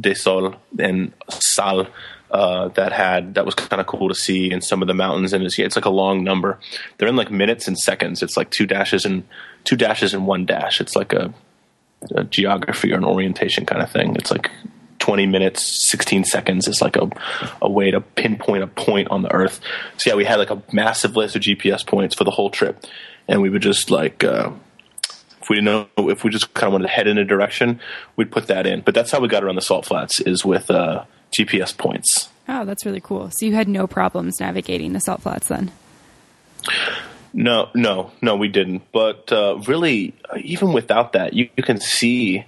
[0.00, 1.88] de Sol and Sal
[2.30, 5.32] uh, that had that was kind of cool to see in some of the mountains
[5.32, 6.58] and it's, it's like a long number.
[6.96, 8.22] They're in like minutes and seconds.
[8.22, 9.24] It's like two dashes and
[9.64, 10.80] two dashes and one dash.
[10.80, 11.32] It's like a,
[12.14, 14.14] a geography or an orientation kind of thing.
[14.16, 14.50] It's like
[14.98, 17.08] 20 minutes, 16 seconds is like a,
[17.62, 19.60] a way to pinpoint a point on the earth.
[19.96, 22.84] So yeah, we had like a massive list of GPS points for the whole trip.
[23.26, 24.50] And we would just like, uh,
[25.48, 27.80] if we didn't know, if we just kind of wanted to head in a direction,
[28.16, 28.82] we'd put that in.
[28.82, 32.28] But that's how we got around the salt flats is with, uh, GPS points.
[32.48, 33.30] Oh, that's really cool.
[33.30, 35.72] So you had no problems navigating the salt flats then.
[37.32, 38.82] No, no, no, we didn't.
[38.92, 42.44] But uh, really, even without that, you, you can see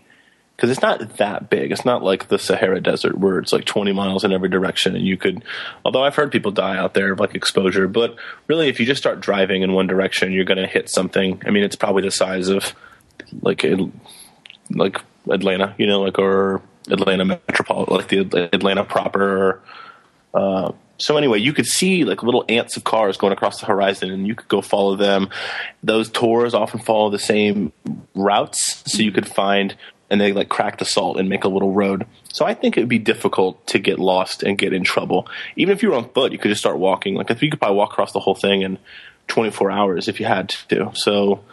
[0.56, 1.72] because it's not that big.
[1.72, 5.06] It's not like the Sahara Desert where it's like 20 miles in every direction, and
[5.06, 5.42] you could.
[5.86, 9.00] Although I've heard people die out there of like exposure, but really, if you just
[9.00, 11.42] start driving in one direction, you're going to hit something.
[11.46, 12.74] I mean, it's probably the size of
[13.42, 13.64] like
[14.70, 19.60] like Atlanta, you know, like or Atlanta metropolitan, like the Atlanta proper.
[20.32, 24.10] Uh, so anyway, you could see like little ants of cars going across the horizon,
[24.10, 25.30] and you could go follow them.
[25.82, 27.72] Those tours often follow the same
[28.14, 29.74] routes, so you could find
[30.10, 32.06] and they like crack the salt and make a little road.
[32.32, 35.28] So I think it would be difficult to get lost and get in trouble.
[35.56, 37.14] Even if you were on foot, you could just start walking.
[37.14, 38.78] Like if you could probably walk across the whole thing in
[39.28, 40.90] 24 hours if you had to.
[40.94, 41.44] So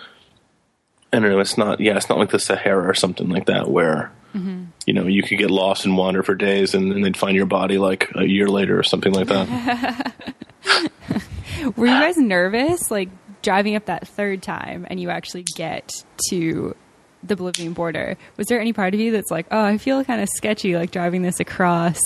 [1.14, 1.40] I don't know.
[1.40, 1.80] It's not.
[1.80, 4.66] Yeah, it's not like the Sahara or something like that where mm-hmm.
[4.86, 7.46] you know you could get lost and wander for days and then they'd find your
[7.46, 10.14] body like a year later or something like that.
[11.76, 13.10] Were you guys nervous, like
[13.42, 15.90] driving up that third time, and you actually get
[16.30, 16.76] to
[17.24, 18.18] the Bolivian border?
[18.38, 20.92] Was there any part of you that's like, oh, I feel kind of sketchy, like
[20.92, 22.00] driving this across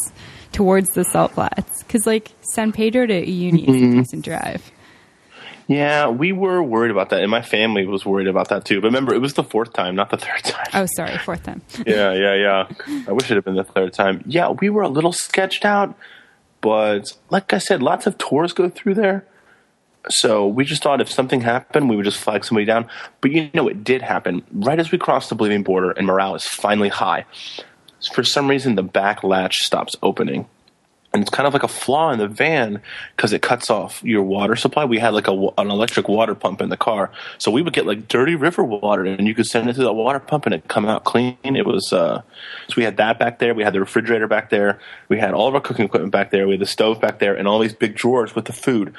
[0.51, 1.83] towards the salt flats?
[1.83, 3.73] Because like San Pedro to Uyuni mm-hmm.
[3.73, 4.71] is a decent drive.
[5.71, 8.81] Yeah, we were worried about that, and my family was worried about that too.
[8.81, 10.67] But remember, it was the fourth time, not the third time.
[10.73, 11.61] Oh, sorry, fourth time.
[11.87, 13.03] yeah, yeah, yeah.
[13.07, 14.21] I wish it had been the third time.
[14.25, 15.97] Yeah, we were a little sketched out,
[16.59, 19.25] but like I said, lots of tours go through there.
[20.09, 22.89] So we just thought if something happened, we would just flag somebody down.
[23.21, 26.35] But you know, it did happen right as we crossed the Bolivian border, and morale
[26.35, 27.25] is finally high.
[28.13, 30.49] For some reason, the back latch stops opening
[31.13, 32.81] and it's kind of like a flaw in the van
[33.15, 34.85] because it cuts off your water supply.
[34.85, 37.85] We had like a, an electric water pump in the car, so we would get
[37.85, 40.67] like dirty river water, and you could send it through the water pump and it
[40.67, 41.35] come out clean.
[41.43, 42.21] It was uh,
[42.67, 43.53] so we had that back there.
[43.53, 44.79] We had the refrigerator back there.
[45.09, 46.47] We had all of our cooking equipment back there.
[46.47, 48.93] We had the stove back there, and all these big drawers with the food.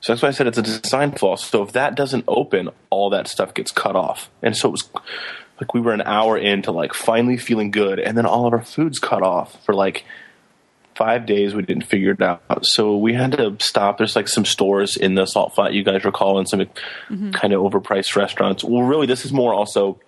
[0.00, 1.36] So that's why I said it's a design flaw.
[1.36, 4.90] So if that doesn't open, all that stuff gets cut off, and so it was
[5.58, 8.62] like we were an hour into like finally feeling good, and then all of our
[8.62, 10.04] food's cut off for like
[10.96, 12.64] five days we didn't figure it out.
[12.64, 13.98] So we had to stop.
[13.98, 17.30] There's like some stores in the salt flat you guys recall and some mm-hmm.
[17.32, 18.64] kind of overpriced restaurants.
[18.64, 19.98] Well, really, this is more also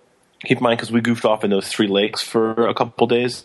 [0.43, 3.43] keep in mind because we goofed off in those three lakes for a couple days.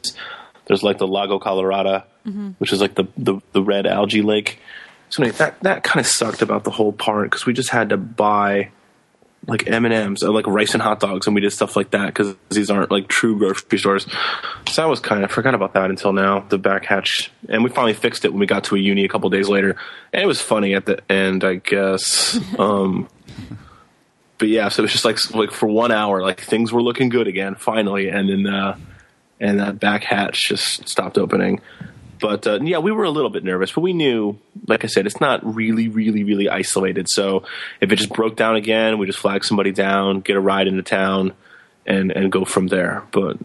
[0.66, 2.50] There's like the Lago Colorado, mm-hmm.
[2.59, 4.59] which is like the, the, the red algae lake.
[5.11, 7.90] So anyway, that that kind of sucked about the whole part because we just had
[7.90, 8.70] to buy
[9.46, 12.07] like M and M's, like rice and hot dogs, and we did stuff like that
[12.07, 14.07] because these aren't like true grocery stores.
[14.68, 16.40] So I was kind of forgot about that until now.
[16.40, 19.28] The back hatch, and we finally fixed it when we got to Uyuni a couple
[19.31, 19.76] days later,
[20.12, 22.38] and it was funny at the end, I guess.
[22.59, 23.09] um,
[24.38, 27.09] but yeah, so it was just like like for one hour, like things were looking
[27.09, 28.78] good again finally, and then uh,
[29.40, 31.61] and that back hatch just stopped opening.
[32.22, 35.06] But uh, yeah, we were a little bit nervous, but we knew, like I said,
[35.06, 37.11] it's not really, really, really isolated.
[37.11, 37.42] So
[37.80, 40.85] if it just broke down again, we just flag somebody down, get a ride into
[40.85, 41.32] town,
[41.85, 43.02] and and go from there.
[43.11, 43.38] But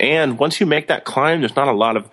[0.00, 2.10] and once you make that climb, there's not a lot of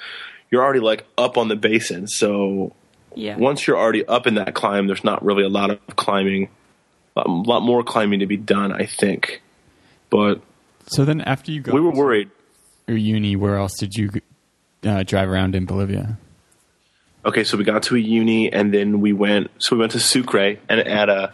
[0.52, 2.08] you're already like up on the basin.
[2.08, 2.74] So
[3.16, 3.36] yeah.
[3.36, 6.50] once you're already up in that climb, there's not really a lot of climbing,
[7.16, 9.42] a lot more climbing to be done, I think.
[10.12, 10.40] But
[10.86, 12.30] so then after you got we were worried.
[12.88, 14.12] Or uni, where else did you
[14.86, 16.18] uh, drive around in Bolivia?
[17.26, 19.50] Okay, so we got to Uyuni, and then we went.
[19.58, 21.34] So we went to Sucre, and at a,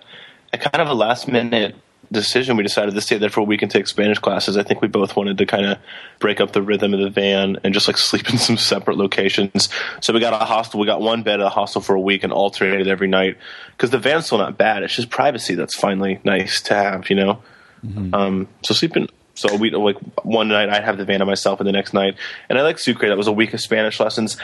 [0.53, 1.75] a kind of a last minute
[2.11, 4.57] decision, we decided to stay there for a week and take Spanish classes.
[4.57, 5.77] I think we both wanted to kind of
[6.19, 9.69] break up the rhythm of the van and just like sleep in some separate locations.
[10.01, 10.79] So we got a hostel.
[10.79, 13.37] We got one bed at a hostel for a week and alternated every night
[13.71, 14.83] because the van's still not bad.
[14.83, 17.41] It's just privacy that's finally nice to have, you know.
[17.85, 18.13] Mm-hmm.
[18.13, 21.67] Um, so sleeping so we like one night I'd have the van to myself, and
[21.67, 22.15] the next night,
[22.49, 23.07] and I like Sucre.
[23.07, 24.37] That was a week of Spanish lessons,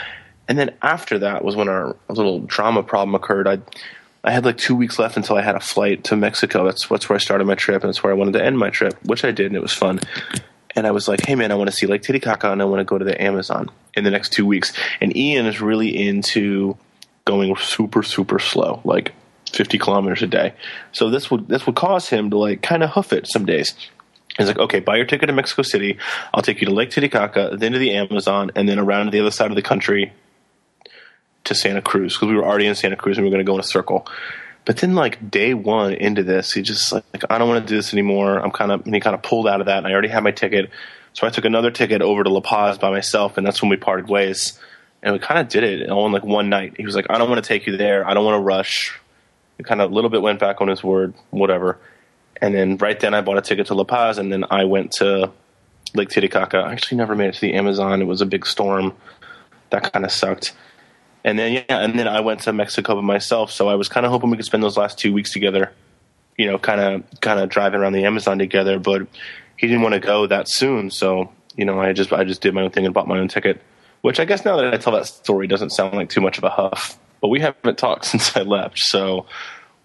[0.47, 3.47] and then after that was when our little drama problem occurred.
[3.47, 3.59] I
[4.23, 6.65] I had like two weeks left until I had a flight to Mexico.
[6.65, 8.69] That's that's where I started my trip, and that's where I wanted to end my
[8.69, 9.99] trip, which I did, and it was fun.
[10.75, 12.79] And I was like, "Hey man, I want to see Lake Titicaca, and I want
[12.79, 16.77] to go to the Amazon in the next two weeks." And Ian is really into
[17.25, 19.13] going super super slow, like
[19.51, 20.53] 50 kilometers a day.
[20.91, 23.73] So this would this would cause him to like kind of hoof it some days.
[24.37, 25.97] He's like, okay, buy your ticket to Mexico City.
[26.33, 29.19] I'll take you to Lake Titicaca, then to the Amazon, and then around to the
[29.19, 30.13] other side of the country
[31.45, 33.49] to Santa Cruz because we were already in Santa Cruz and we were going to
[33.49, 34.05] go in a circle.
[34.65, 37.77] But then, like day one into this, he just like, I don't want to do
[37.77, 38.37] this anymore.
[38.37, 40.23] I'm kind of, and he kind of pulled out of that, and I already had
[40.23, 40.69] my ticket,
[41.13, 43.77] so I took another ticket over to La Paz by myself, and that's when we
[43.77, 44.59] parted ways.
[45.01, 46.73] And we kind of did it all in like one night.
[46.75, 48.05] He was like, I don't want to take you there.
[48.05, 48.99] I don't want to rush.
[49.57, 51.79] He kind of a little bit went back on his word, whatever.
[52.41, 54.91] And then right then I bought a ticket to La Paz, and then I went
[54.93, 55.31] to
[55.93, 56.57] Lake Titicaca.
[56.57, 58.01] I actually never made it to the Amazon.
[58.01, 58.93] It was a big storm.
[59.69, 60.53] That kind of sucked.
[61.23, 63.51] And then yeah, and then I went to Mexico by myself.
[63.51, 65.71] So I was kind of hoping we could spend those last two weeks together.
[66.37, 68.79] You know, kind of kind of driving around the Amazon together.
[68.79, 69.07] But
[69.57, 72.53] he didn't want to go that soon, so you know, I just I just did
[72.53, 73.61] my own thing and bought my own ticket.
[74.01, 76.43] Which I guess now that I tell that story doesn't sound like too much of
[76.43, 76.97] a huff.
[77.19, 79.25] But we haven't talked since I left, so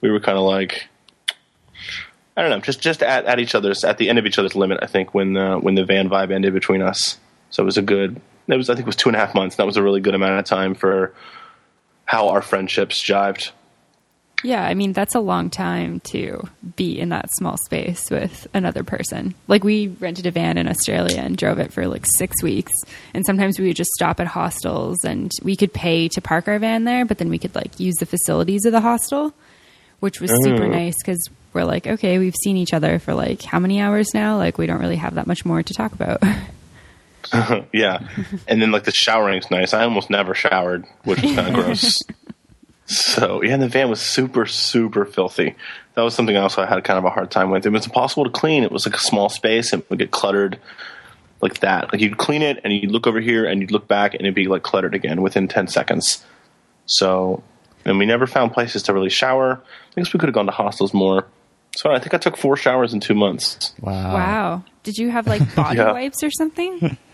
[0.01, 0.89] we were kind of like,
[2.37, 4.55] I don't know, just just at, at each other's at the end of each other's
[4.55, 4.79] limit.
[4.83, 7.19] I think when uh, when the van vibe ended between us,
[7.51, 9.35] so it was a good it was I think it was two and a half
[9.35, 9.57] months.
[9.57, 11.15] That was a really good amount of time for
[12.05, 13.53] how our friendships jived.
[14.43, 18.83] Yeah, I mean that's a long time to be in that small space with another
[18.83, 19.35] person.
[19.47, 22.73] Like we rented a van in Australia and drove it for like 6 weeks.
[23.15, 26.59] And sometimes we would just stop at hostels and we could pay to park our
[26.59, 29.33] van there, but then we could like use the facilities of the hostel,
[30.01, 33.59] which was super nice cuz we're like, okay, we've seen each other for like how
[33.59, 34.37] many hours now?
[34.37, 36.23] Like we don't really have that much more to talk about.
[37.73, 38.07] yeah,
[38.49, 39.75] and then like the showering's nice.
[39.75, 42.03] I almost never showered, which is kind of gross.
[42.87, 45.55] So yeah, and the van was super super filthy.
[45.95, 47.67] That was something else I had kind of a hard time with.
[47.67, 48.65] It was impossible to clean.
[48.65, 50.59] It was like a small space and it would get cluttered
[51.41, 51.93] like that.
[51.93, 54.35] Like you'd clean it and you'd look over here and you'd look back and it'd
[54.35, 56.25] be like cluttered again within ten seconds.
[56.87, 57.43] So
[57.85, 59.61] and we never found places to really shower.
[59.97, 61.27] I guess we could have gone to hostels more.
[61.77, 63.75] So I think I took four showers in two months.
[63.81, 64.15] Wow.
[64.15, 64.65] wow.
[64.83, 65.93] Did you have like body Yeah.
[65.93, 66.97] wipes or something?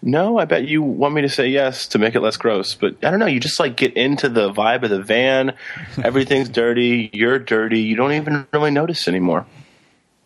[0.00, 2.94] No, I bet you want me to say yes to make it less gross, but
[3.04, 3.26] I don't know.
[3.26, 5.54] You just like get into the vibe of the van.
[6.04, 7.10] Everything's dirty.
[7.12, 7.80] You're dirty.
[7.80, 9.44] You don't even really notice anymore.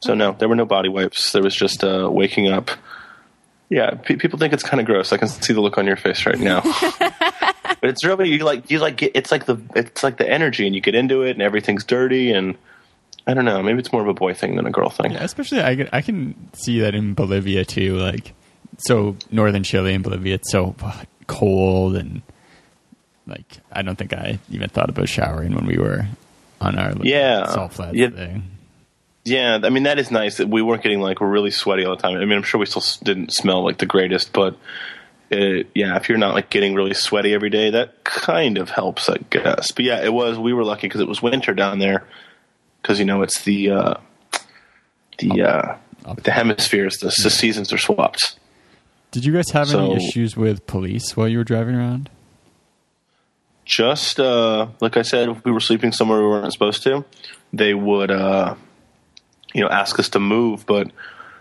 [0.00, 1.32] So no, there were no body wipes.
[1.32, 2.70] There was just uh, waking up.
[3.70, 5.10] Yeah, pe- people think it's kind of gross.
[5.10, 6.60] I can see the look on your face right now.
[6.60, 10.66] but it's really you like you like get, it's like the it's like the energy,
[10.66, 12.56] and you get into it, and everything's dirty, and
[13.26, 13.62] I don't know.
[13.62, 15.12] Maybe it's more of a boy thing than a girl thing.
[15.12, 17.96] Yeah, especially I can, I can see that in Bolivia too.
[17.96, 18.34] Like,
[18.78, 20.74] so northern Chile and Bolivia, it's so
[21.28, 22.22] cold and
[23.26, 26.06] like I don't think I even thought about showering when we were
[26.60, 27.46] on our like, Yeah.
[27.46, 28.08] salt flats Yeah.
[28.10, 28.42] thing.
[29.24, 32.02] Yeah, I mean that is nice that we weren't getting like really sweaty all the
[32.02, 32.16] time.
[32.16, 34.54] I mean, I'm sure we still didn't smell like the greatest, but
[35.30, 39.08] uh yeah, if you're not like getting really sweaty every day, that kind of helps,
[39.08, 39.70] I guess.
[39.70, 40.38] But yeah, it was.
[40.40, 42.04] We were lucky because it was winter down there,
[42.82, 43.94] because you know it's the uh,
[45.18, 45.76] the uh,
[46.22, 46.98] the hemispheres.
[46.98, 48.36] The, the seasons are swapped.
[49.12, 52.10] Did you guys have any issues with police while you were driving around?
[53.64, 57.04] just uh, like I said, if we were sleeping somewhere we weren't supposed to,
[57.52, 58.54] they would, uh,
[59.54, 60.90] you know, ask us to move, but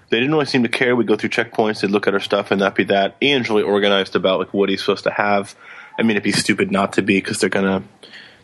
[0.09, 0.95] they didn't really seem to care.
[0.95, 3.15] We'd go through checkpoints, they'd look at our stuff, and that'd be that.
[3.21, 5.55] Ian's really organized about like what he's supposed to have.
[5.97, 7.83] I mean, it'd be stupid not to be because they're gonna.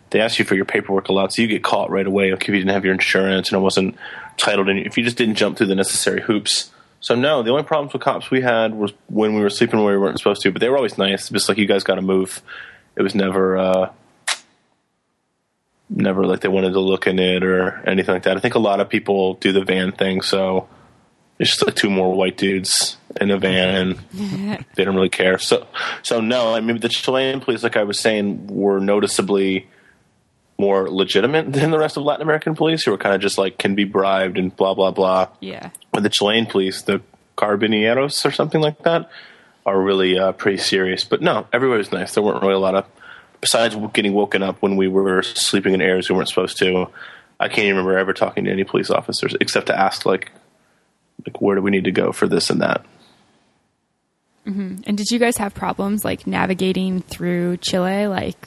[0.10, 2.32] They ask you for your paperwork a lot, so you get caught right away.
[2.32, 3.98] Like if you didn't have your insurance and it wasn't
[4.38, 6.72] titled, and if you just didn't jump through the necessary hoops.
[7.00, 9.94] So no, the only problems with cops we had was when we were sleeping where
[9.94, 10.52] we weren't supposed to.
[10.52, 12.42] But they were always nice, just like you guys got to move.
[12.96, 13.92] It was never, uh,
[15.90, 18.38] never like they wanted to look in it or anything like that.
[18.38, 20.68] I think a lot of people do the van thing, so
[21.40, 25.38] it's just like two more white dudes in a van, and they don't really care.
[25.38, 25.68] So,
[26.02, 29.68] so no, I mean the Chilean police, like I was saying, were noticeably
[30.58, 33.58] more legitimate than the rest of Latin American police, who are kind of just like
[33.58, 35.30] can be bribed and blah blah blah.
[35.40, 35.70] Yeah.
[35.92, 37.02] But the Chilean police, the
[37.38, 39.10] Carabineros or something like that,
[39.66, 41.04] are really uh, pretty serious.
[41.04, 42.14] But no, everywhere was nice.
[42.14, 42.86] There weren't really a lot of,
[43.42, 46.88] besides getting woken up when we were sleeping in areas we weren't supposed to.
[47.40, 50.32] I can't even remember ever talking to any police officers except to ask like,
[51.26, 52.84] like where do we need to go for this and that.
[54.88, 58.38] And did you guys have problems like navigating through Chile, like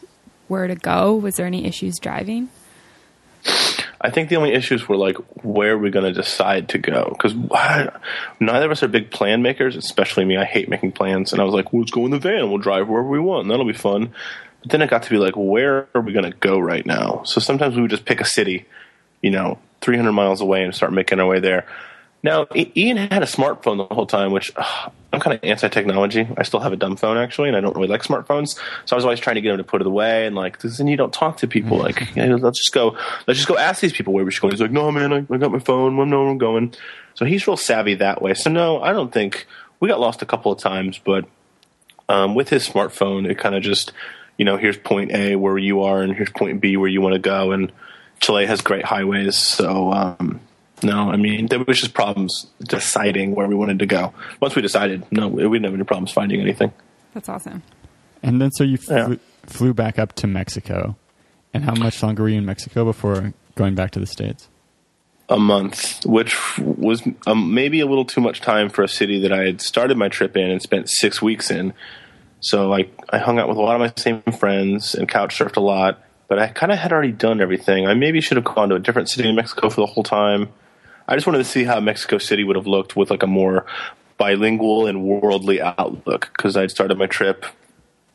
[0.51, 1.15] where to go?
[1.15, 2.49] Was there any issues driving?
[4.03, 7.09] I think the only issues were like where are we going to decide to go
[7.11, 10.37] because neither of us are big plan makers, especially me.
[10.37, 12.49] I hate making plans, and I was like, well, "Let's go in the van.
[12.49, 13.43] We'll drive wherever we want.
[13.43, 14.13] And that'll be fun."
[14.63, 17.23] But then it got to be like, where are we going to go right now?
[17.25, 18.67] So sometimes we would just pick a city,
[19.23, 21.67] you know, 300 miles away and start making our way there.
[22.23, 26.29] Now, Ian had a smartphone the whole time, which ugh, I'm kind of anti-technology.
[26.37, 28.57] I still have a dumb phone actually, and I don't really like smartphones.
[28.85, 30.87] So I was always trying to get him to put it away, and like, then
[30.87, 31.79] you don't talk to people.
[31.79, 34.43] Like, you know, let's just go, let's just go ask these people where we should
[34.43, 34.51] go.
[34.51, 35.99] He's like, no, man, I, I got my phone.
[35.99, 36.75] I know where I'm going.
[37.15, 38.35] So he's real savvy that way.
[38.35, 39.47] So no, I don't think
[39.81, 41.25] we got lost a couple of times, but
[42.09, 43.93] um, with his smartphone, it kind of just,
[44.37, 47.15] you know, here's point A where you are, and here's point B where you want
[47.15, 47.53] to go.
[47.53, 47.73] And
[48.21, 50.41] Chile has great highways, so um,
[50.83, 54.13] no, I mean there was just problems deciding where we wanted to go.
[54.41, 56.73] Once we decided, no, we didn't have any problems finding anything.
[57.15, 57.63] That's awesome.
[58.23, 59.07] And then so you Yeah.
[59.07, 60.97] flew, flew back up to Mexico.
[61.53, 64.49] And how much longer were you in Mexico before going back to the States?
[65.29, 69.33] A month, which was um, maybe a little too much time for a city that
[69.33, 71.73] I had started my trip in and spent six weeks in.
[72.41, 75.57] So I, I hung out with a lot of my same friends and couch surfed
[75.57, 77.87] a lot, but I kind of had already done everything.
[77.87, 80.49] I maybe should have gone to a different city in Mexico for the whole time.
[81.11, 83.67] I just wanted to see how Mexico City would have looked with like a more
[84.17, 87.45] bilingual and worldly outlook because I'd started my trip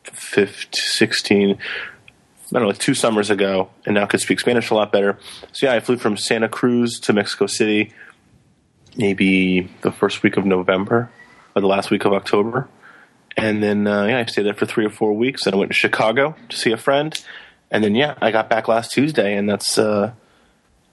[0.05, 1.57] 15, 16, I
[2.53, 5.19] don't know, like two summers ago, and now could speak Spanish a lot better.
[5.51, 7.91] So yeah, I flew from Santa Cruz to Mexico City,
[8.95, 11.11] maybe the first week of November
[11.53, 12.69] or the last week of October,
[13.35, 15.45] and then uh, yeah, I stayed there for three or four weeks.
[15.45, 17.13] And I went to Chicago to see a friend,
[17.71, 20.13] and then yeah, I got back last Tuesday, and that's uh,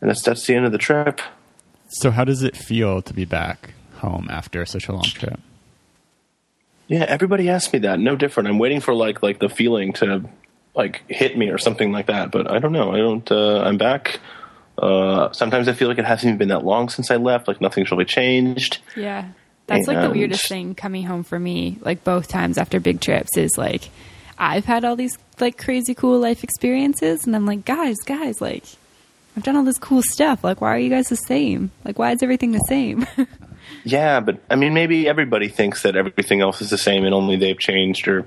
[0.01, 1.21] and that's that's the end of the trip.
[1.93, 5.39] So, how does it feel to be back home after such a long trip?
[6.89, 7.99] Yeah, everybody asks me that.
[7.99, 8.49] No different.
[8.49, 10.25] I'm waiting for like like the feeling to
[10.75, 12.31] like hit me or something like that.
[12.31, 12.93] But I don't know.
[12.93, 13.31] I don't.
[13.31, 14.21] Uh, I'm back.
[14.79, 17.47] Uh, sometimes I feel like it hasn't even been that long since I left.
[17.47, 18.79] Like nothing's really changed.
[18.97, 19.29] Yeah.
[19.67, 23.37] That's like the weirdest thing coming home for me, like both times after big trips,
[23.37, 23.91] is like
[24.37, 28.65] I've had all these like crazy cool life experiences, and I'm like, guys, guys, like
[29.37, 30.45] I've done all this cool stuff.
[30.45, 31.71] Like, why are you guys the same?
[31.85, 33.07] Like, why is everything the same?
[33.85, 37.37] Yeah, but I mean, maybe everybody thinks that everything else is the same and only
[37.37, 38.27] they've changed, or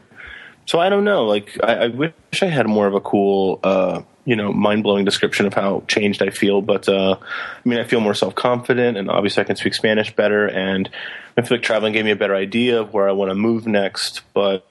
[0.66, 1.26] so I don't know.
[1.26, 5.06] Like, I, I wish I had more of a cool, uh, you know, mind blowing
[5.06, 6.62] description of how changed I feel.
[6.62, 10.14] But uh, I mean, I feel more self confident, and obviously, I can speak Spanish
[10.16, 10.90] better, and
[11.38, 13.66] I feel like traveling gave me a better idea of where I want to move
[13.68, 14.22] next.
[14.34, 14.66] But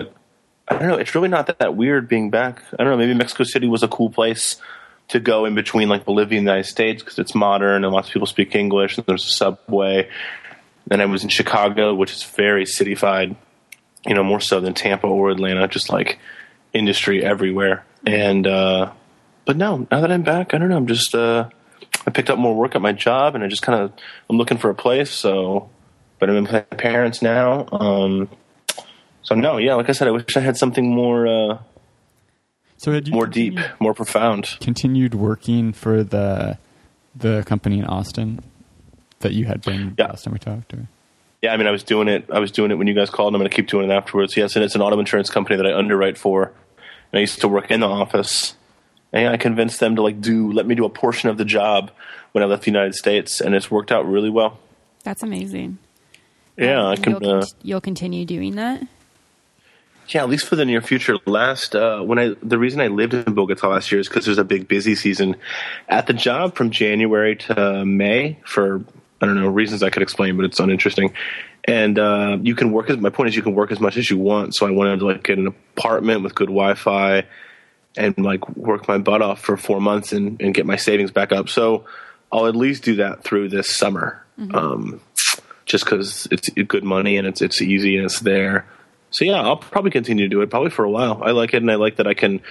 [0.68, 0.96] I don't know.
[0.96, 2.62] It's really not that, that weird being back.
[2.78, 2.98] I don't know.
[2.98, 4.56] Maybe Mexico City was a cool place
[5.08, 8.08] to go in between like Bolivia and the United States because it's modern and lots
[8.08, 10.08] of people speak English and there's a subway.
[10.86, 13.36] Then I was in Chicago, which is very cityfied,
[14.06, 16.18] you know, more so than Tampa or Atlanta, just like
[16.72, 17.84] industry everywhere.
[18.06, 18.92] And uh,
[19.44, 20.76] but no, now that I'm back, I don't know.
[20.76, 21.48] I'm just uh,
[22.06, 23.92] I picked up more work at my job, and I just kind of
[24.28, 25.10] I'm looking for a place.
[25.10, 25.70] So,
[26.18, 27.66] but I'm with my parents now.
[27.72, 28.28] Um,
[29.22, 31.58] so no, yeah, like I said, I wish I had something more uh,
[32.76, 34.56] So, had you more deep, more profound.
[34.60, 36.58] continued working for the
[37.16, 38.40] the company in Austin
[39.20, 40.06] that you had been Yeah.
[40.08, 40.74] last time we talked?
[40.74, 40.86] Or?
[41.40, 42.26] Yeah, I mean, I was doing it.
[42.32, 43.28] I was doing it when you guys called.
[43.28, 44.36] and I'm going to keep doing it afterwards.
[44.36, 46.44] Yes, and it's an auto insurance company that I underwrite for.
[47.12, 48.56] And I used to work in the office,
[49.12, 51.90] and I convinced them to like do let me do a portion of the job
[52.32, 54.58] when I left the United States, and it's worked out really well.
[55.04, 55.78] That's amazing.
[56.56, 57.12] Yeah, I can.
[57.20, 58.82] You'll, Uh, cont- you'll continue doing that.
[60.08, 61.16] Yeah, at least for the near future.
[61.26, 64.38] Last uh, when I the reason I lived in Bogota last year is because there's
[64.38, 65.36] a big busy season
[65.88, 68.84] at the job from January to May for
[69.20, 71.14] I don't know reasons I could explain, but it's uninteresting.
[71.66, 74.10] And uh, you can work as my point is you can work as much as
[74.10, 74.54] you want.
[74.54, 77.24] So I wanted to like get an apartment with good Wi-Fi
[77.96, 81.32] and like work my butt off for four months and, and get my savings back
[81.32, 81.48] up.
[81.48, 81.86] So
[82.30, 85.00] I'll at least do that through this summer, um,
[85.64, 88.66] just because it's good money and it's it's easy and it's there.
[89.14, 91.22] So yeah, I'll probably continue to do it probably for a while.
[91.22, 92.42] I like it, and I like that I can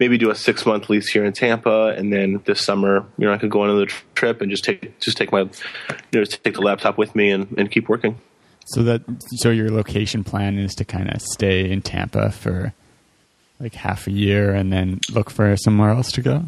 [0.00, 3.32] maybe do a six month lease here in Tampa, and then this summer, you know,
[3.32, 5.48] I could go on another trip and just take just take my, you
[6.12, 8.18] know, just take the laptop with me and, and keep working.
[8.66, 9.02] So that
[9.36, 12.74] so your location plan is to kind of stay in Tampa for
[13.60, 16.44] like half a year and then look for somewhere else to go.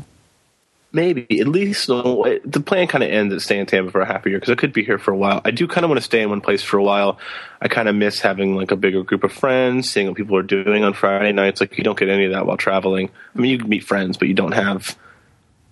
[0.93, 4.26] Maybe at least the plan kind of ends at staying in Tampa for a half
[4.26, 5.41] a year because I could be here for a while.
[5.45, 7.20] I do kind of want to stay in one place for a while.
[7.61, 10.43] I kind of miss having like a bigger group of friends, seeing what people are
[10.43, 11.61] doing on Friday nights.
[11.61, 13.09] Like you don't get any of that while traveling.
[13.36, 14.99] I mean, you meet friends, but you don't have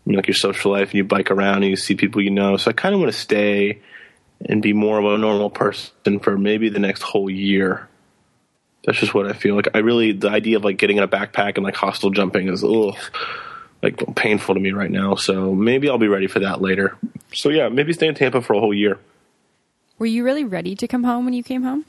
[0.06, 2.30] you know, like your social life, and you bike around and you see people you
[2.30, 2.56] know.
[2.56, 3.82] So I kind of want to stay
[4.46, 7.88] and be more of a normal person for maybe the next whole year.
[8.84, 9.66] That's just what I feel like.
[9.74, 12.62] I really the idea of like getting in a backpack and like hostel jumping is
[12.62, 12.96] ugh
[13.82, 15.14] like painful to me right now.
[15.14, 16.96] So maybe I'll be ready for that later.
[17.32, 18.98] So yeah, maybe stay in Tampa for a whole year.
[19.98, 21.84] Were you really ready to come home when you came home?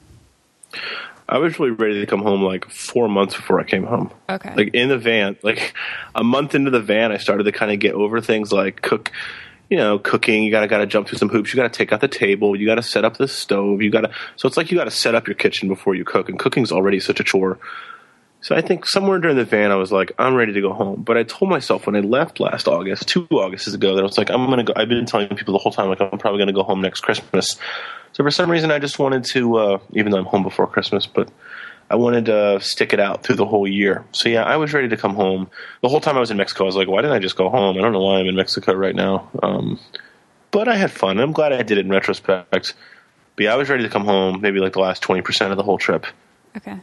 [1.28, 4.10] I was really ready to come home like four months before I came home.
[4.28, 4.52] Okay.
[4.54, 5.74] Like in the van, like
[6.14, 9.12] a month into the van, I started to kind of get over things like cook,
[9.68, 10.42] you know, cooking.
[10.42, 11.52] You gotta gotta jump through some hoops.
[11.52, 12.56] You gotta take out the table.
[12.56, 13.80] You gotta set up the stove.
[13.80, 14.10] You gotta.
[14.34, 16.98] So it's like you gotta set up your kitchen before you cook, and cooking's already
[16.98, 17.58] such a chore.
[18.42, 21.02] So I think somewhere during the van, I was like, I'm ready to go home.
[21.02, 24.16] But I told myself when I left last August, two Augusts ago, that I was
[24.16, 24.72] like, I'm gonna go.
[24.76, 27.58] I've been telling people the whole time, like I'm probably gonna go home next Christmas.
[28.12, 31.06] So for some reason, I just wanted to, uh, even though I'm home before Christmas,
[31.06, 31.30] but
[31.90, 34.04] I wanted to stick it out through the whole year.
[34.12, 35.50] So yeah, I was ready to come home.
[35.82, 37.50] The whole time I was in Mexico, I was like, why didn't I just go
[37.50, 37.76] home?
[37.76, 39.28] I don't know why I'm in Mexico right now.
[39.42, 39.78] Um,
[40.50, 41.18] but I had fun.
[41.18, 42.74] I'm glad I did it in retrospect.
[43.36, 44.40] But yeah, I was ready to come home.
[44.40, 46.06] Maybe like the last twenty percent of the whole trip.
[46.56, 46.76] Okay.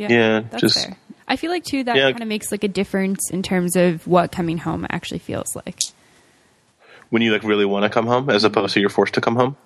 [0.00, 0.96] Yeah, Yeah, that's just- fair.
[1.28, 2.10] I feel like too that Yeah.
[2.10, 5.78] kind of makes like a difference in terms of what coming home actually feels like.
[7.10, 9.36] When you like really want to come home, as opposed to you're forced to come
[9.36, 9.56] home.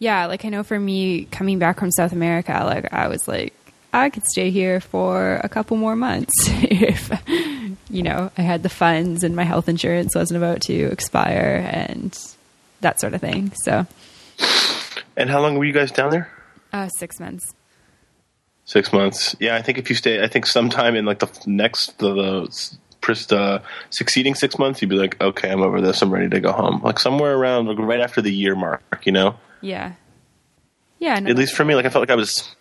[0.00, 3.54] Yeah, like I know for me coming back from South America, like I was like
[3.92, 7.10] I could stay here for a couple more months if
[7.88, 12.16] you know, I had the funds and my health insurance wasn't about to expire and
[12.82, 13.52] that sort of thing.
[13.64, 13.86] So,
[15.16, 16.28] And how long were you guys down there?
[16.72, 17.44] uh 6 months.
[18.68, 19.34] Six months.
[19.40, 23.36] Yeah, I think if you stay, I think sometime in like the next the, the
[23.38, 26.02] uh, succeeding six months, you'd be like, okay, I'm over this.
[26.02, 26.82] I'm ready to go home.
[26.82, 29.36] Like somewhere around like right after the year mark, you know.
[29.62, 29.92] Yeah.
[30.98, 32.54] Yeah, no, At least for me, like I felt like I was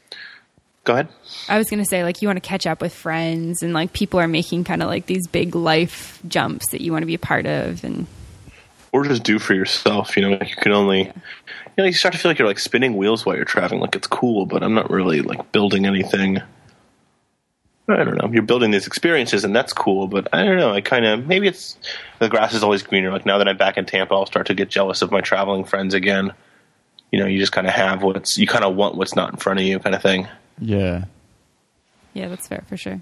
[0.85, 1.09] go ahead.
[1.49, 3.91] I was going to say, like, you want to catch up with friends, and like
[3.91, 7.15] people are making kind of like these big life jumps that you want to be
[7.15, 8.07] a part of, and
[8.93, 10.15] or just do for yourself.
[10.15, 11.11] You know, like you can only,
[11.77, 13.81] you know, you start to feel like you're like spinning wheels while you're traveling.
[13.81, 16.41] Like it's cool, but I'm not really like building anything.
[17.89, 18.29] I don't know.
[18.33, 20.07] You're building these experiences, and that's cool.
[20.07, 20.73] But I don't know.
[20.73, 21.77] I kind of maybe it's
[22.19, 23.11] the grass is always greener.
[23.11, 25.65] Like now that I'm back in Tampa, I'll start to get jealous of my traveling
[25.65, 26.33] friends again.
[27.11, 29.37] You know, you just kind of have what's you kind of want what's not in
[29.37, 30.27] front of you, kind of thing.
[30.59, 31.05] Yeah.
[32.13, 32.99] yeah, that's fair for sure.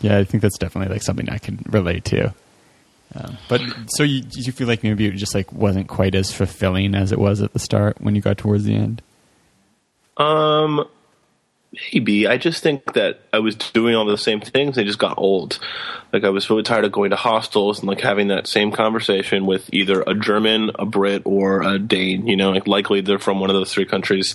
[0.00, 2.32] Yeah, I think that's definitely like something I can relate to.
[3.14, 6.94] Um, but so you you feel like maybe it just like wasn't quite as fulfilling
[6.94, 9.02] as it was at the start when you got towards the end.
[10.16, 10.86] Um,
[11.92, 12.26] maybe.
[12.26, 14.78] I just think that I was doing all the same things.
[14.78, 15.58] I just got old.
[16.12, 19.46] Like I was really tired of going to hostels and like having that same conversation
[19.46, 22.26] with either a German, a Brit, or a Dane.
[22.26, 24.34] You know, like likely they're from one of those three countries.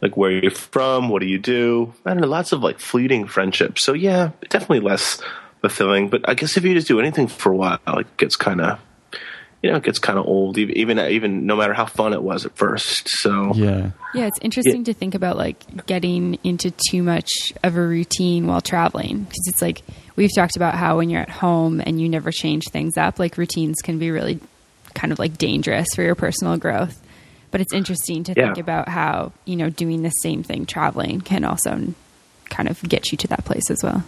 [0.00, 1.94] Like where are you're from, what do you do?
[2.04, 2.28] I don't know.
[2.28, 3.84] Lots of like fleeting friendships.
[3.84, 5.22] So yeah, definitely less
[5.62, 6.08] fulfilling.
[6.10, 8.78] But I guess if you just do anything for a while, it gets kind of
[9.62, 12.44] you know, it gets kind of old, even even no matter how fun it was
[12.44, 13.08] at first.
[13.08, 13.92] So Yeah.
[14.12, 17.30] Yeah, it's interesting to think about like getting into too much
[17.62, 19.82] of a routine while traveling because it's like
[20.16, 23.38] we've talked about how when you're at home and you never change things up, like
[23.38, 24.40] routines can be really
[24.94, 27.00] kind of like dangerous for your personal growth.
[27.52, 28.46] But it's interesting to Yeah.
[28.46, 31.94] think about how, you know, doing the same thing traveling can also
[32.50, 34.02] kind of get you to that place as well.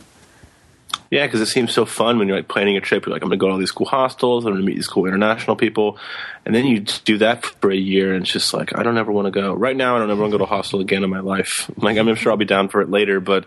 [1.10, 3.06] Yeah, because it seems so fun when you're like planning a trip.
[3.06, 4.44] You're like, I'm going to go to all these cool hostels.
[4.44, 5.98] I'm going to meet these cool international people,
[6.44, 9.12] and then you do that for a year, and it's just like I don't ever
[9.12, 9.52] want to go.
[9.54, 11.70] Right now, I don't ever want to go to a hostel again in my life.
[11.76, 13.46] Like I'm sure I'll be down for it later, but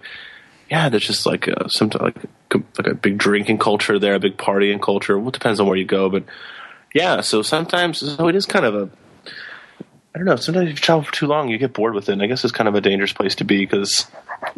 [0.69, 2.17] yeah, there's just like uh, some like
[2.53, 5.17] like a big drinking culture there, a big partying culture.
[5.17, 6.23] Well, it depends on where you go, but
[6.93, 7.21] yeah.
[7.21, 8.89] So sometimes so it is kind of a
[10.17, 10.35] I don't know.
[10.37, 12.13] Sometimes if you travel for too long, you get bored with it.
[12.13, 14.07] And I guess it's kind of a dangerous place to be because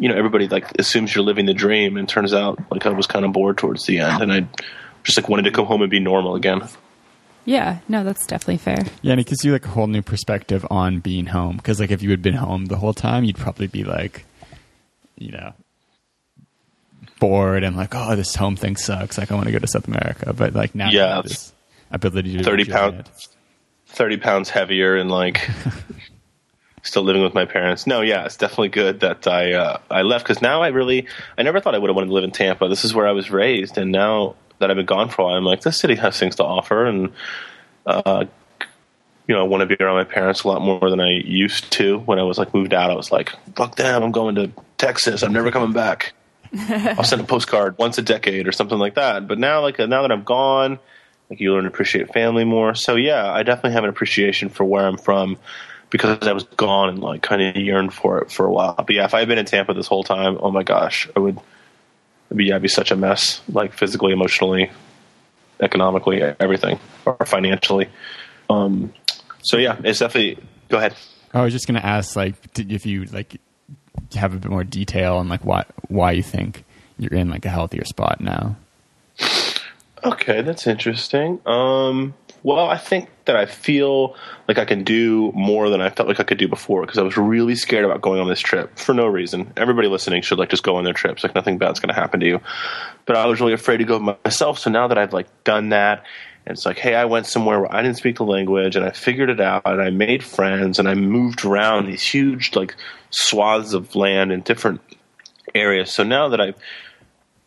[0.00, 3.06] you know everybody like assumes you're living the dream, and turns out like I was
[3.06, 4.46] kind of bored towards the end, and I
[5.04, 6.62] just like wanted to come home and be normal again.
[7.44, 8.84] Yeah, no, that's definitely fair.
[9.02, 11.56] Yeah, and it gives you like a whole new perspective on being home.
[11.56, 14.24] Because like if you had been home the whole time, you'd probably be like,
[15.16, 15.52] you know,
[17.18, 19.18] bored and like, oh, this home thing sucks.
[19.18, 20.32] Like I want to go to South America.
[20.34, 21.16] But like now, you Yeah.
[21.16, 21.52] have this
[21.90, 23.08] ability to 30 enjoy pound- it.
[23.86, 25.50] Thirty pounds heavier and like
[26.82, 27.86] still living with my parents.
[27.86, 31.06] No, yeah, it's definitely good that I uh, I left because now I really
[31.36, 32.68] I never thought I would have wanted to live in Tampa.
[32.68, 35.34] This is where I was raised, and now that I've been gone for a while,
[35.34, 37.12] I'm like this city has things to offer, and
[37.86, 38.24] uh,
[39.26, 41.70] you know I want to be around my parents a lot more than I used
[41.72, 41.98] to.
[41.98, 45.22] When I was like moved out, I was like fuck them, I'm going to Texas.
[45.22, 46.14] I'm never coming back.
[46.58, 49.28] I'll send a postcard once a decade or something like that.
[49.28, 50.80] But now, like now that I'm gone,
[51.28, 52.74] like you learn to appreciate family more.
[52.74, 55.38] So yeah, I definitely have an appreciation for where I'm from
[55.90, 58.74] because I was gone and like kind of yearned for it for a while.
[58.74, 61.20] But yeah, if I had been in Tampa this whole time, oh my gosh, I
[61.20, 61.38] would
[62.34, 64.70] be I'd be such a mess, like physically, emotionally,
[65.60, 67.88] economically, everything, or financially.
[68.48, 68.92] Um,
[69.42, 70.42] so yeah, it's definitely.
[70.68, 70.94] Go ahead.
[71.34, 73.40] I was just gonna ask, like, if you like
[74.14, 76.64] have a bit more detail on like why why you think
[76.98, 78.56] you're in like a healthier spot now.
[80.02, 81.40] Okay, that's interesting.
[81.46, 84.16] Um, well, I think that I feel
[84.48, 87.02] like I can do more than I felt like I could do before because I
[87.02, 89.52] was really scared about going on this trip for no reason.
[89.56, 91.22] Everybody listening should like just go on their trips.
[91.22, 92.40] Like nothing bad's going to happen to you.
[93.04, 94.58] But I was really afraid to go myself.
[94.58, 96.04] So now that I've like done that,
[96.46, 98.90] and it's like, hey, I went somewhere where I didn't speak the language and I
[98.90, 102.74] figured it out and I made friends and I moved around these huge like
[103.10, 104.80] swaths of land in different
[105.54, 105.92] areas.
[105.92, 106.56] So now that I've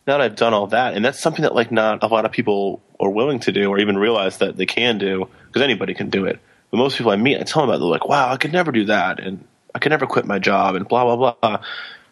[0.06, 2.32] now that I've done all that, and that's something that like not a lot of
[2.32, 6.10] people are willing to do or even realize that they can do because anybody can
[6.10, 6.38] do it.
[6.70, 8.52] But most people I meet, I tell them about, it, they're like, "Wow, I could
[8.52, 9.44] never do that," and
[9.74, 11.60] I could never quit my job, and blah blah blah.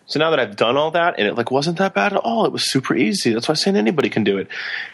[0.07, 2.45] So now that I've done all that, and it like wasn't that bad at all,
[2.45, 3.33] it was super easy.
[3.33, 4.49] That's why I'm saying anybody can do it.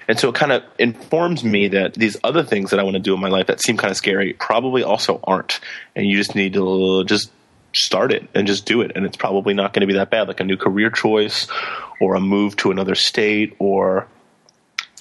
[0.06, 3.00] And so it kind of informs me that these other things that I want to
[3.00, 5.60] do in my life that seem kind of scary probably also aren't.
[5.96, 7.30] And you just need to just
[7.78, 8.92] start it and just do it.
[8.94, 11.46] And it's probably not going to be that bad like a new career choice
[12.00, 14.06] or a move to another state or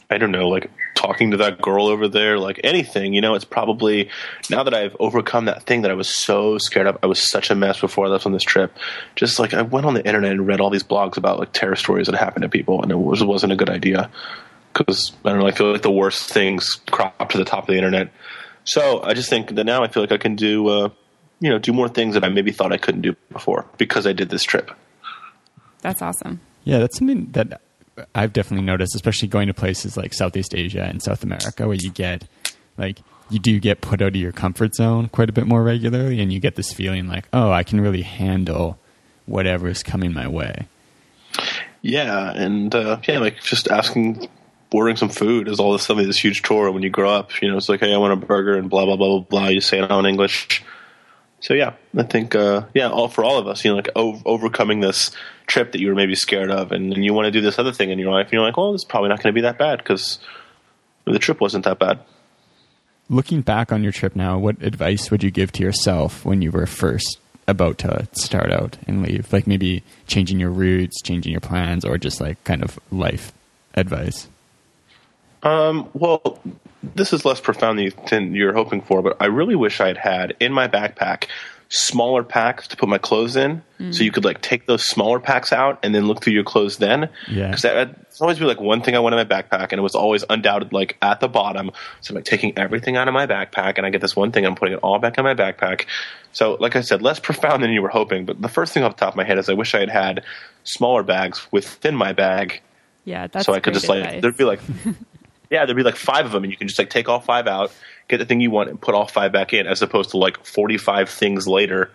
[0.09, 3.45] i don't know like talking to that girl over there like anything you know it's
[3.45, 4.09] probably
[4.49, 7.51] now that i've overcome that thing that i was so scared of i was such
[7.51, 8.75] a mess before i left on this trip.
[9.15, 11.75] Just like i went on the internet and read all these blogs about like terror
[11.75, 14.09] stories that happened to people and it was, wasn't a good idea.
[14.73, 17.67] Because i don't know i feel like the worst things crop to the top of
[17.67, 18.11] the internet.
[18.63, 20.89] So i just think that now i feel like i can do uh,
[21.39, 24.13] you know do more things that I maybe thought I couldn't do before because I
[24.13, 24.71] did this trip.
[25.81, 26.39] That's awesome.
[26.63, 27.61] Yeah, that's something that
[28.13, 31.91] I've definitely noticed, especially going to places like Southeast Asia and South America, where you
[31.91, 32.27] get
[32.77, 36.19] like you do get put out of your comfort zone quite a bit more regularly,
[36.21, 38.77] and you get this feeling like, oh, I can really handle
[39.25, 40.67] whatever is coming my way.
[41.81, 44.27] Yeah, and uh, yeah, like just asking,
[44.73, 47.41] ordering some food is all this suddenly this huge chore when you grow up.
[47.41, 49.47] You know, it's like, hey, I want a burger, and blah blah blah blah blah.
[49.47, 50.63] You say it all in English.
[51.39, 54.79] So yeah, I think uh, yeah, all for all of us, you know, like overcoming
[54.79, 55.11] this
[55.45, 57.71] trip that you were maybe scared of, and, and you want to do this other
[57.71, 59.57] thing in your life, and you're like, well, it's probably not going to be that
[59.57, 60.19] bad because
[61.05, 61.99] the trip wasn't that bad.
[63.09, 66.51] Looking back on your trip now, what advice would you give to yourself when you
[66.51, 69.31] were first about to start out and leave?
[69.31, 73.31] Like maybe changing your routes, changing your plans, or just like kind of life
[73.75, 74.27] advice?
[75.43, 76.39] Um, well,
[76.95, 77.79] this is less profound
[78.09, 81.27] than you're hoping for, but I really wish I had had in my backpack
[81.69, 83.93] smaller packs to put my clothes in, mm.
[83.93, 86.77] so you could like take those smaller packs out and then look through your clothes
[86.77, 87.09] then.
[87.29, 89.81] Yeah, because it's always be like one thing I want in my backpack, and it
[89.81, 91.71] was always undoubted like at the bottom.
[92.01, 94.45] So I'm like taking everything out of my backpack, and I get this one thing,
[94.45, 95.85] I'm putting it all back in my backpack.
[96.31, 98.25] So, like I said, less profound than you were hoping.
[98.25, 99.89] But the first thing off the top of my head is I wish I had
[99.89, 100.23] had
[100.63, 102.61] smaller bags within my bag.
[103.05, 104.13] Yeah, that's so I could just advice.
[104.13, 104.59] like there'd be like
[105.49, 107.47] yeah there'd be like five of them, and you can just like take all five
[107.47, 107.71] out,
[108.07, 110.45] get the thing you want, and put all five back in, as opposed to like
[110.45, 111.91] forty five things later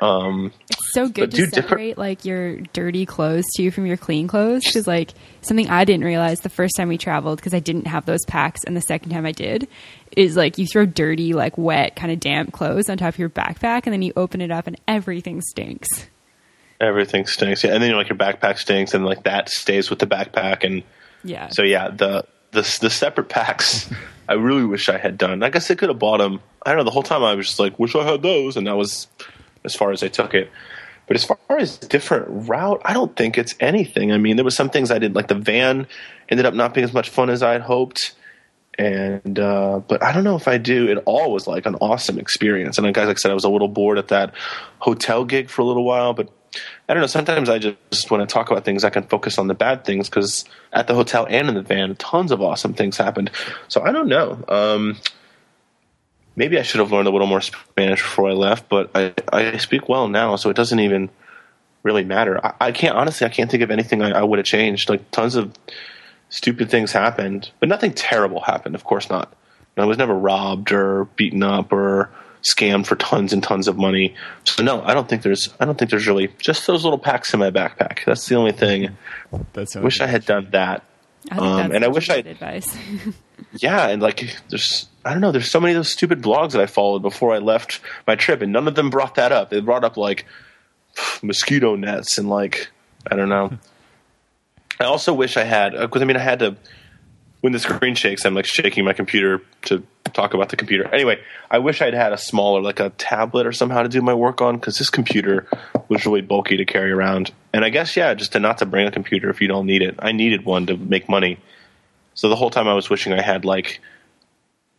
[0.00, 4.62] um, it's so good to separate like your dirty clothes too from your clean clothes
[4.64, 5.12] because like
[5.42, 8.64] something I didn't realize the first time we traveled because I didn't have those packs
[8.64, 9.68] and the second time I did
[10.16, 13.28] is like you throw dirty like wet kind of damp clothes on top of your
[13.28, 15.88] backpack and then you open it up and everything stinks.
[16.80, 17.74] Everything stinks, yeah.
[17.74, 20.82] And then like your backpack stinks, and like that stays with the backpack, and
[21.22, 21.48] yeah.
[21.48, 23.90] So yeah, the the the separate packs.
[24.28, 25.42] I really wish I had done.
[25.42, 26.40] I guess I could have bought them.
[26.64, 26.84] I don't know.
[26.84, 29.08] The whole time I was just like, wish I had those, and that was
[29.64, 30.50] as far as I took it.
[31.06, 34.12] But as far as different route, I don't think it's anything.
[34.12, 35.88] I mean, there was some things I did, like the van
[36.28, 38.14] ended up not being as much fun as I had hoped.
[38.78, 40.88] And uh, but I don't know if I do.
[40.88, 42.78] It all was like an awesome experience.
[42.78, 44.34] And guys, like I said, I was a little bored at that
[44.78, 46.14] hotel gig for a little while.
[46.14, 46.30] But
[46.90, 47.06] I don't know.
[47.06, 50.08] Sometimes I just when I talk about things, I can focus on the bad things
[50.08, 53.30] because at the hotel and in the van, tons of awesome things happened.
[53.68, 54.44] So I don't know.
[54.48, 54.96] Um,
[56.34, 59.56] maybe I should have learned a little more Spanish before I left, but I, I
[59.58, 61.10] speak well now, so it doesn't even
[61.84, 62.44] really matter.
[62.44, 64.88] I, I can't honestly, I can't think of anything I, I would have changed.
[64.88, 65.54] Like tons of
[66.28, 68.74] stupid things happened, but nothing terrible happened.
[68.74, 69.32] Of course not.
[69.76, 72.10] I was never robbed or beaten up or
[72.42, 74.14] scammed for tons and tons of money.
[74.44, 75.48] So no, I don't think there's.
[75.60, 78.04] I don't think there's really just those little packs in my backpack.
[78.04, 78.96] That's the only thing.
[79.52, 80.84] That's wish I had done that.
[81.30, 82.76] I um, and I wish I advice.
[83.56, 86.60] yeah, and like there's I don't know, there's so many of those stupid blogs that
[86.60, 89.50] I followed before I left my trip, and none of them brought that up.
[89.50, 90.26] They brought up like
[91.22, 92.68] mosquito nets and like
[93.10, 93.58] I don't know.
[94.78, 96.56] I also wish I had because I mean I had to
[97.40, 100.86] when the screen shakes, I'm like shaking my computer to talk about the computer.
[100.92, 104.14] Anyway, I wish I'd had a smaller, like a tablet or somehow to do my
[104.14, 105.46] work on because this computer
[105.88, 107.32] was really bulky to carry around.
[107.52, 109.82] And I guess yeah, just to not to bring a computer if you don't need
[109.82, 109.96] it.
[109.98, 111.38] I needed one to make money.
[112.14, 113.80] So the whole time I was wishing I had like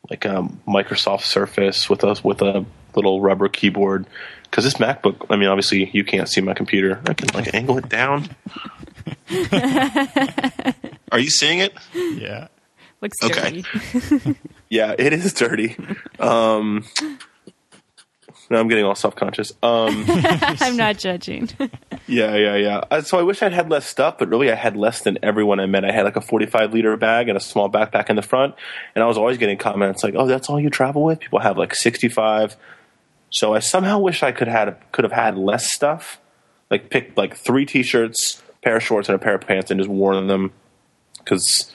[0.09, 2.65] like a Microsoft Surface with a with a
[2.95, 4.05] little rubber keyboard
[4.43, 5.25] because this MacBook.
[5.29, 7.01] I mean, obviously you can't see my computer.
[7.07, 8.29] I can like angle it down.
[11.11, 11.73] Are you seeing it?
[11.93, 12.47] Yeah.
[13.01, 13.17] Looks.
[13.23, 13.63] Okay.
[14.71, 15.75] yeah, it is dirty.
[16.17, 16.85] Um,
[18.49, 19.51] now I'm getting all self conscious.
[19.61, 21.49] Um, I'm not judging.
[22.07, 22.83] yeah, yeah, yeah.
[22.89, 25.59] Uh, so I wish I'd had less stuff, but really I had less than everyone
[25.59, 25.83] I met.
[25.83, 28.55] I had like a 45 liter bag and a small backpack in the front,
[28.95, 31.57] and I was always getting comments like, "Oh, that's all you travel with?" People have
[31.57, 32.55] like 65.
[33.29, 36.21] So I somehow wish I could had could have had less stuff,
[36.69, 39.89] like pick like three t-shirts, pair of shorts, and a pair of pants, and just
[39.89, 40.53] worn them
[41.17, 41.69] because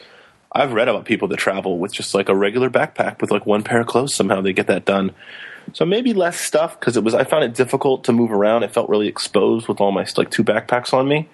[0.56, 3.62] I've read about people that travel with just like a regular backpack with like one
[3.62, 4.14] pair of clothes.
[4.14, 5.12] Somehow they get that done.
[5.72, 7.14] So maybe less stuff because it was.
[7.14, 8.64] I found it difficult to move around.
[8.64, 11.28] I felt really exposed with all my like two backpacks on me.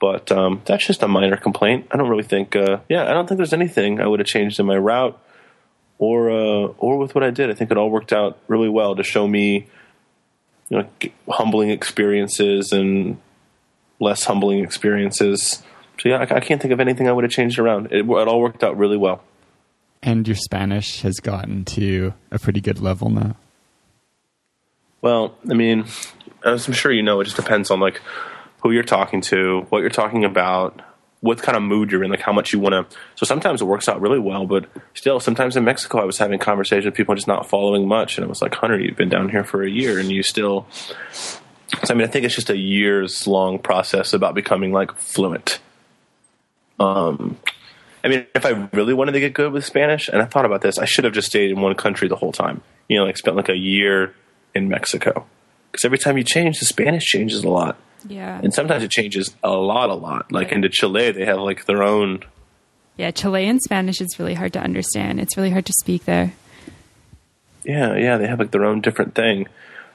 [0.00, 1.88] But um, that's just a minor complaint.
[1.90, 2.54] I don't really think.
[2.54, 5.20] Uh, yeah, I don't think there's anything I would have changed in my route
[5.98, 7.50] or uh, or with what I did.
[7.50, 9.66] I think it all worked out really well to show me,
[10.68, 10.88] you know,
[11.28, 13.18] humbling experiences and
[13.98, 15.62] less humbling experiences
[15.98, 17.86] so yeah, I, I, can't think of anything I would have changed around.
[17.92, 19.22] It, it all worked out really well.
[20.02, 23.36] And your Spanish has gotten to a pretty good level now.
[25.00, 25.86] Well, I mean,
[26.44, 28.00] as I'm sure you know, it just depends on like
[28.62, 30.82] who you're talking to, what you're talking about,
[31.20, 32.96] what kind of mood you're in, like how much you want to.
[33.16, 36.38] So sometimes it works out really well, but still, sometimes in Mexico, I was having
[36.38, 39.28] conversations with people just not following much, and it was like, Hunter, you've been down
[39.28, 40.66] here for a year, and you still.
[41.84, 45.60] So I mean, I think it's just a years long process about becoming like fluent.
[46.80, 47.36] Um,
[48.04, 50.60] I mean, if I really wanted to get good with Spanish, and I thought about
[50.62, 52.62] this, I should have just stayed in one country the whole time.
[52.88, 54.14] You know, like spent like a year
[54.54, 55.26] in Mexico.
[55.70, 57.76] because every time you change, the Spanish changes a lot,
[58.08, 58.40] Yeah.
[58.42, 60.32] and sometimes it changes a lot, a lot.
[60.32, 62.20] Like into Chile, they have like their own.
[62.96, 65.20] Yeah, Chilean Spanish is really hard to understand.
[65.20, 66.32] It's really hard to speak there.
[67.64, 69.46] Yeah, yeah, they have like their own different thing.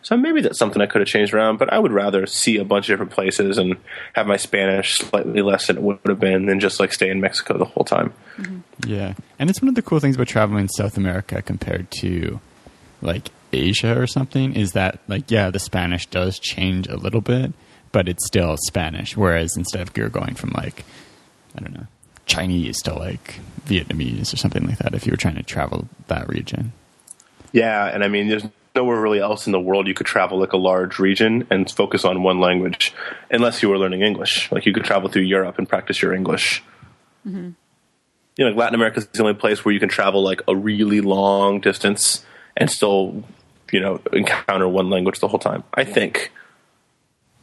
[0.03, 2.65] So maybe that's something I could have changed around, but I would rather see a
[2.65, 3.77] bunch of different places and
[4.13, 7.21] have my Spanish slightly less than it would have been than just like stay in
[7.21, 8.13] Mexico the whole time.
[8.37, 8.59] Mm-hmm.
[8.85, 12.41] Yeah, and it's one of the cool things about traveling in South America compared to
[13.01, 17.53] like Asia or something is that like yeah, the Spanish does change a little bit,
[17.91, 19.15] but it's still Spanish.
[19.15, 20.83] Whereas instead of you're going from like
[21.55, 21.87] I don't know
[22.25, 26.27] Chinese to like Vietnamese or something like that, if you were trying to travel that
[26.27, 26.73] region.
[27.53, 28.43] Yeah, and I mean, there's
[28.75, 32.05] nowhere really else in the world you could travel like a large region and focus
[32.05, 32.93] on one language,
[33.29, 34.51] unless you were learning English.
[34.51, 36.63] Like you could travel through Europe and practice your English.
[37.27, 37.51] Mm-hmm.
[38.35, 40.55] You know, like Latin America is the only place where you can travel like a
[40.55, 42.25] really long distance
[42.57, 43.23] and still,
[43.71, 45.63] you know, encounter one language the whole time.
[45.73, 46.31] I think.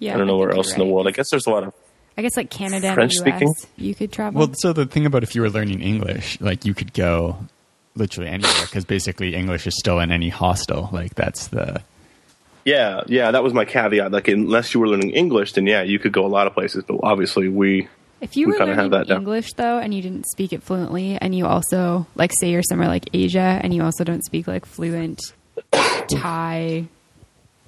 [0.00, 0.14] Yeah.
[0.14, 1.06] I don't know where else you're in the world.
[1.06, 1.74] I guess there's a lot of.
[2.16, 3.54] I guess like Canada and French US, speaking?
[3.76, 4.38] you could travel.
[4.40, 7.38] Well, so the thing about if you were learning English, like you could go
[7.96, 10.88] literally anywhere because basically English is still in any hostel.
[10.92, 11.82] Like that's the
[12.64, 14.12] Yeah, yeah, that was my caveat.
[14.12, 16.84] Like, unless you were learning English, then yeah, you could go a lot of places.
[16.84, 17.88] But obviously, we
[18.20, 19.18] if you we were kinda have learning that down.
[19.22, 22.88] English though, and you didn't speak it fluently, and you also like say you're somewhere
[22.88, 25.20] like Asia, and you also don't speak like fluent
[26.08, 26.86] Thai,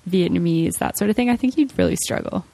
[0.09, 2.45] Vietnamese, that sort of thing, I think you'd really struggle.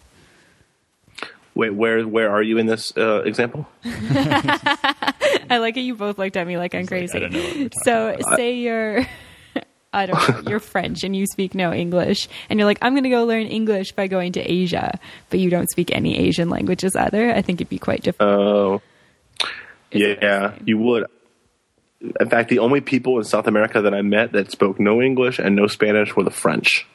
[1.58, 1.74] Wait.
[1.74, 3.68] Where where are you in this uh, example?
[3.84, 5.80] I like it.
[5.80, 7.18] You both looked at me like I'm crazy.
[7.18, 9.06] I don't know what we're so say you're,
[9.92, 13.04] I don't know, you're French and you speak no English, and you're like, I'm going
[13.04, 14.98] to go learn English by going to Asia,
[15.28, 17.30] but you don't speak any Asian languages either.
[17.30, 18.30] I think it'd be quite difficult.
[18.30, 18.82] Oh,
[19.90, 21.06] Is it yeah, you would.
[22.00, 25.40] In fact, the only people in South America that I met that spoke no English
[25.40, 26.86] and no Spanish were the French.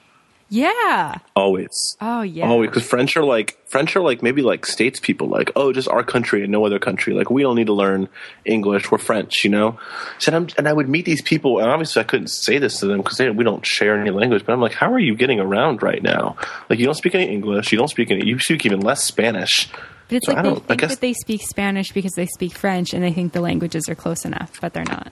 [0.54, 1.18] Yeah.
[1.36, 1.98] Always.
[2.00, 2.48] Oh yeah.
[2.48, 5.88] Always, because French are like French are like maybe like states people, like oh, just
[5.88, 7.16] our country and no other country.
[7.16, 8.08] Like we don't need to learn
[8.46, 8.92] English.
[8.92, 9.80] We're French, you know.
[10.20, 12.80] So and, I'm, and I would meet these people, and obviously I couldn't say this
[12.82, 14.46] to them because we don't share any language.
[14.46, 16.36] But I'm like, how are you getting around right now?
[16.70, 19.70] Like you don't speak any English, you don't speak any, you speak even less Spanish.
[20.08, 22.54] But it's So I like they think guess- that they speak Spanish because they speak
[22.54, 25.12] French, and they think the languages are close enough, but they're not.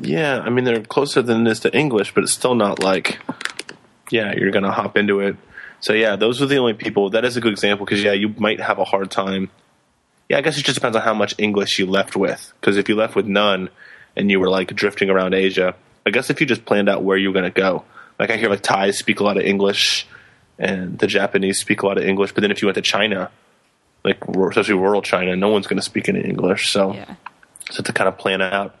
[0.00, 3.18] Yeah, I mean they're closer than it is to English, but it's still not like,
[4.10, 5.36] yeah, you're gonna hop into it.
[5.80, 7.10] So yeah, those are the only people.
[7.10, 9.50] That is a good example because yeah, you might have a hard time.
[10.28, 12.52] Yeah, I guess it just depends on how much English you left with.
[12.60, 13.70] Because if you left with none,
[14.16, 17.16] and you were like drifting around Asia, I guess if you just planned out where
[17.16, 17.84] you were gonna go,
[18.18, 20.06] like I hear like Thais speak a lot of English,
[20.58, 22.32] and the Japanese speak a lot of English.
[22.32, 23.30] But then if you went to China,
[24.04, 26.70] like especially rural China, no one's gonna speak any English.
[26.70, 27.14] So Yeah.
[27.70, 28.74] so to kind of plan out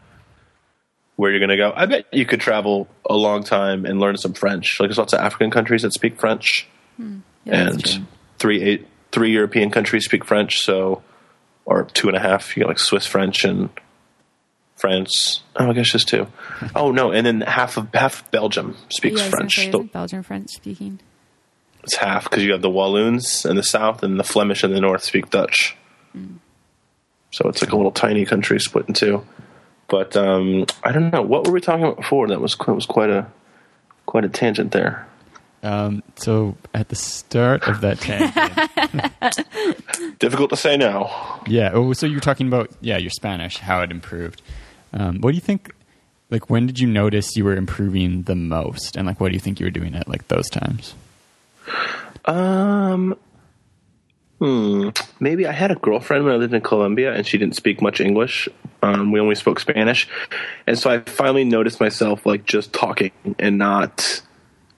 [1.18, 4.16] where you're going to go, I bet you could travel a long time and learn
[4.16, 4.78] some French.
[4.78, 7.18] Like there's lots of African countries that speak French, hmm.
[7.44, 8.04] Yeah, and true.
[8.38, 10.60] three eight three European countries speak French.
[10.60, 11.02] So,
[11.64, 12.56] or two and a half.
[12.56, 13.68] You got like Swiss French and
[14.76, 15.42] France.
[15.56, 16.26] Oh, I guess just two.
[16.76, 19.56] Oh no, and then half of half Belgium speaks yeah, I was gonna French.
[19.56, 21.00] say, So isn't Belgian French speaking.
[21.82, 24.80] it's half because you have the Walloons in the south and the Flemish in the
[24.80, 25.76] north speak Dutch.
[26.12, 26.36] Hmm.
[27.32, 29.24] So it's like a little tiny country split in two.
[29.88, 32.28] But um, I don't know what were we talking about before.
[32.28, 33.26] That was that was quite a
[34.06, 35.06] quite a tangent there.
[35.62, 39.44] um, so at the start of that tangent.
[40.18, 41.40] Difficult to say now.
[41.46, 41.70] Yeah.
[41.72, 44.42] Oh, so you were talking about yeah your Spanish, how it improved.
[44.92, 45.72] Um, what do you think?
[46.30, 49.40] Like, when did you notice you were improving the most, and like, what do you
[49.40, 50.94] think you were doing at like those times?
[52.26, 53.16] Um,
[54.38, 54.88] hmm.
[55.20, 58.00] Maybe I had a girlfriend when I lived in Colombia, and she didn't speak much
[58.00, 58.48] English.
[58.82, 60.08] Um, we only spoke Spanish,
[60.66, 64.22] and so I finally noticed myself like just talking and not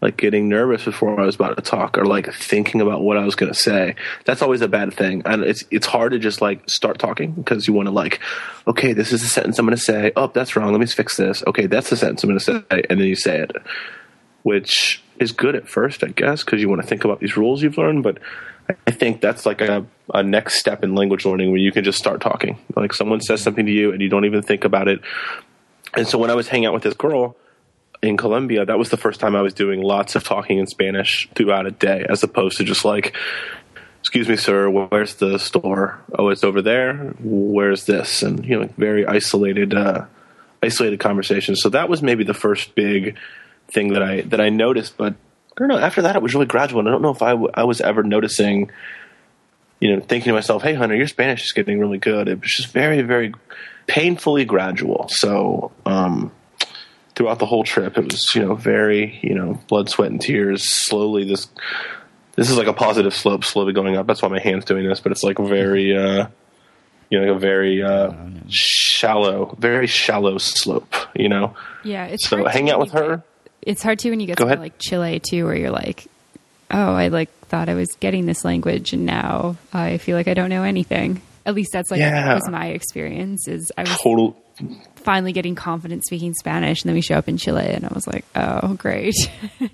[0.00, 3.24] like getting nervous before I was about to talk or like thinking about what I
[3.24, 3.96] was going to say.
[4.24, 5.20] That's always a bad thing.
[5.26, 8.20] And it's it's hard to just like start talking because you want to like,
[8.66, 10.12] okay, this is the sentence I'm going to say.
[10.16, 10.72] Oh, that's wrong.
[10.72, 11.44] Let me fix this.
[11.46, 13.52] Okay, that's the sentence I'm going to say, and then you say it
[14.42, 17.62] which is good at first, I guess, because you want to think about these rules
[17.62, 18.02] you've learned.
[18.02, 18.18] But
[18.86, 21.98] I think that's like a, a next step in language learning where you can just
[21.98, 22.58] start talking.
[22.74, 25.00] Like someone says something to you and you don't even think about it.
[25.94, 27.36] And so when I was hanging out with this girl
[28.02, 31.28] in Colombia, that was the first time I was doing lots of talking in Spanish
[31.34, 33.14] throughout a day, as opposed to just like,
[33.98, 36.00] excuse me, sir, where's the store?
[36.16, 37.14] Oh, it's over there.
[37.20, 38.22] Where's this?
[38.22, 40.06] And, you know, very isolated, uh,
[40.62, 41.60] isolated conversations.
[41.60, 43.16] So that was maybe the first big
[43.72, 44.96] thing that I that I noticed.
[44.96, 45.78] But I don't know.
[45.78, 46.80] After that, it was really gradual.
[46.80, 48.70] And I don't know if I, w- I was ever noticing,
[49.80, 52.50] you know, thinking to myself, "Hey, Hunter, your Spanish is getting really good." It was
[52.50, 53.34] just very, very
[53.86, 55.08] painfully gradual.
[55.08, 56.32] So um,
[57.14, 57.98] throughout the whole trip.
[57.98, 60.68] It was you know very you know blood, sweat, and tears.
[60.68, 61.48] Slowly this
[62.36, 64.06] this is like a positive slope, slowly going up.
[64.06, 66.28] That's why my hand's doing this, but it's like very uh,
[67.10, 68.12] you know like a very uh,
[68.48, 70.94] shallow, very shallow slope.
[71.14, 71.54] You know.
[71.84, 73.22] Yeah, it's So hard to hang out with her.
[73.62, 74.58] It's hard too when you get Go to ahead.
[74.60, 76.06] like Chile too, where you're like,
[76.70, 80.34] oh, I like thought I was getting this language, and now I feel like I
[80.34, 81.20] don't know anything.
[81.46, 82.34] At least that's like Yeah.
[82.34, 83.48] was my experience.
[83.48, 84.36] Is I was Total
[84.96, 88.06] finally getting confident speaking Spanish, and then we show up in Chile, and I was
[88.06, 89.14] like, oh, great.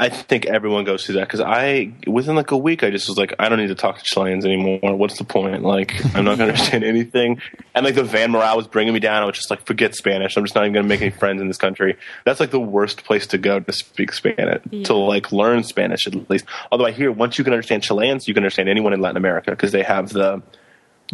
[0.00, 3.18] I think everyone goes through that because I, within like a week, I just was
[3.18, 4.94] like, I don't need to talk to Chileans anymore.
[4.94, 5.64] What's the point?
[5.64, 7.40] Like, I'm not going to understand anything.
[7.74, 9.24] And like the van morale was bringing me down.
[9.24, 10.36] I was just like, forget Spanish.
[10.36, 11.96] I'm just not even going to make any friends in this country.
[12.24, 14.84] That's like the worst place to go to speak Spanish, Yeah.
[14.84, 16.44] to like learn Spanish at least.
[16.70, 19.50] Although I hear once you can understand Chileans, you can understand anyone in Latin America
[19.50, 20.40] because they have the,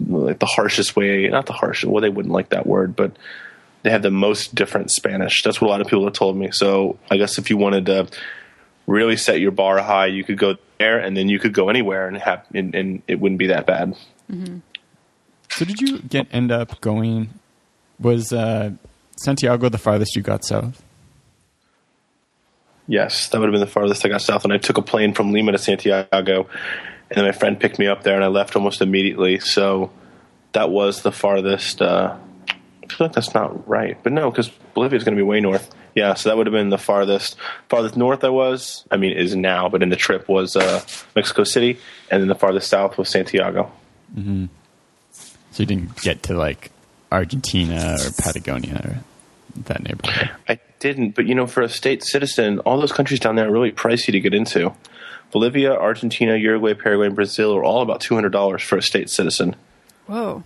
[0.07, 3.13] like the harshest way, not the harshest, well, they wouldn't like that word, but
[3.83, 5.43] they have the most different Spanish.
[5.43, 6.51] That's what a lot of people have told me.
[6.53, 8.09] So I guess if you wanted to
[8.87, 12.07] really set your bar high, you could go there, and then you could go anywhere,
[12.09, 13.97] and have and, and it wouldn't be that bad.
[15.51, 17.31] So did you get end up going?
[18.01, 18.73] Was uh,
[19.17, 20.83] Santiago the farthest you got south?
[22.87, 24.45] Yes, that would have been the farthest I got south.
[24.45, 26.49] And I took a plane from Lima to Santiago,
[27.09, 29.39] and then my friend picked me up there, and I left almost immediately.
[29.39, 29.91] So
[30.53, 31.81] that was the farthest.
[31.81, 32.17] Uh,
[32.49, 35.41] I feel like that's not right, but no, because Bolivia is going to be way
[35.41, 35.75] north.
[35.95, 37.37] Yeah, so that would have been the farthest
[37.69, 38.85] farthest north I was.
[38.91, 40.83] I mean, is now, but in the trip was uh,
[41.15, 41.79] Mexico City,
[42.11, 43.71] and then the farthest south was Santiago.
[44.17, 46.73] So you didn't get to like
[47.13, 49.05] Argentina or Patagonia or
[49.63, 50.31] that neighborhood.
[50.49, 53.53] I didn't, but you know, for a state citizen, all those countries down there are
[53.53, 54.75] really pricey to get into.
[55.31, 59.11] Bolivia, Argentina, Uruguay, Paraguay, and Brazil are all about two hundred dollars for a state
[59.11, 59.55] citizen.
[60.07, 60.43] Whoa.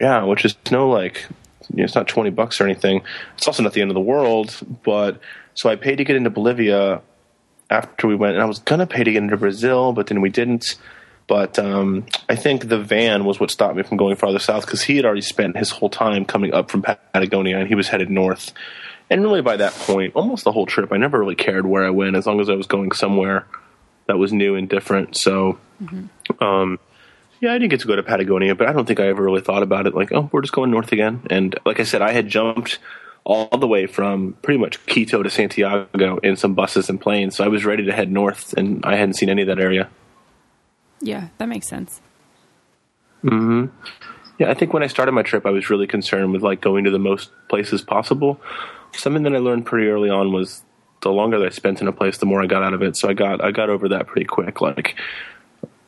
[0.00, 1.26] Yeah, which is no like,
[1.72, 3.02] you know, it's not twenty bucks or anything.
[3.36, 4.58] It's also not the end of the world.
[4.84, 5.20] But
[5.54, 7.02] so I paid to get into Bolivia
[7.70, 10.30] after we went, and I was gonna pay to get into Brazil, but then we
[10.30, 10.76] didn't.
[11.26, 14.82] But um, I think the van was what stopped me from going farther south because
[14.82, 18.10] he had already spent his whole time coming up from Patagonia, and he was headed
[18.10, 18.52] north.
[19.08, 21.90] And really, by that point, almost the whole trip, I never really cared where I
[21.90, 23.46] went as long as I was going somewhere
[24.06, 25.16] that was new and different.
[25.16, 25.58] So,
[26.40, 26.78] um,
[27.42, 29.40] yeah, I didn't get to go to Patagonia, but I don't think I ever really
[29.40, 29.96] thought about it.
[29.96, 31.26] Like, oh, we're just going north again.
[31.28, 32.78] And like I said, I had jumped
[33.24, 37.44] all the way from pretty much Quito to Santiago in some buses and planes, so
[37.44, 39.90] I was ready to head north, and I hadn't seen any of that area.
[41.00, 42.00] Yeah, that makes sense.
[43.24, 43.76] Mm-hmm.
[44.38, 46.84] Yeah, I think when I started my trip, I was really concerned with like going
[46.84, 48.40] to the most places possible.
[48.92, 50.62] Something that I learned pretty early on was
[51.02, 52.96] the longer that I spent in a place, the more I got out of it.
[52.96, 54.60] So I got I got over that pretty quick.
[54.60, 54.94] Like,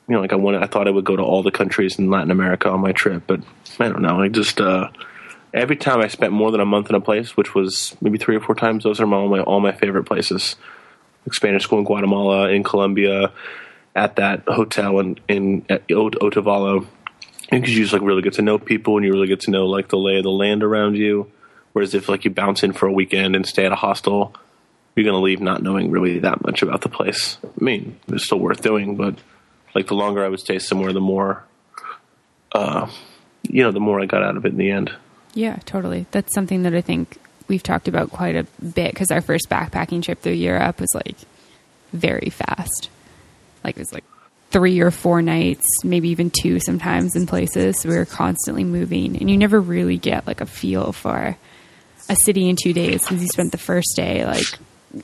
[0.08, 2.10] you know, like I wanted, I thought I would go to all the countries in
[2.10, 3.40] Latin America on my trip, but
[3.78, 4.20] I don't know.
[4.20, 4.90] I just uh,
[5.52, 8.36] every time I spent more than a month in a place, which was maybe three
[8.36, 10.56] or four times, those are all my all my favorite places.
[11.26, 13.32] Like Spanish school in Guatemala, in Colombia,
[13.96, 16.86] at that hotel in in at Otavalo
[17.50, 19.66] because you just like really get to know people and you really get to know
[19.66, 21.30] like the lay of the land around you.
[21.72, 24.34] Whereas if like you bounce in for a weekend and stay at a hostel,
[24.94, 27.38] you're gonna leave not knowing really that much about the place.
[27.42, 29.16] I mean, it's still worth doing, but
[29.74, 31.44] like the longer I would stay somewhere, the more,
[32.52, 32.88] uh,
[33.42, 34.92] you know, the more I got out of it in the end.
[35.34, 36.06] Yeah, totally.
[36.12, 37.18] That's something that I think
[37.48, 41.16] we've talked about quite a bit because our first backpacking trip through Europe was like
[41.92, 42.88] very fast.
[43.62, 44.04] Like it was like
[44.50, 47.84] three or four nights, maybe even two sometimes in places.
[47.84, 51.36] We were constantly moving, and you never really get like a feel for
[52.08, 54.46] a city in two days because you spent the first day like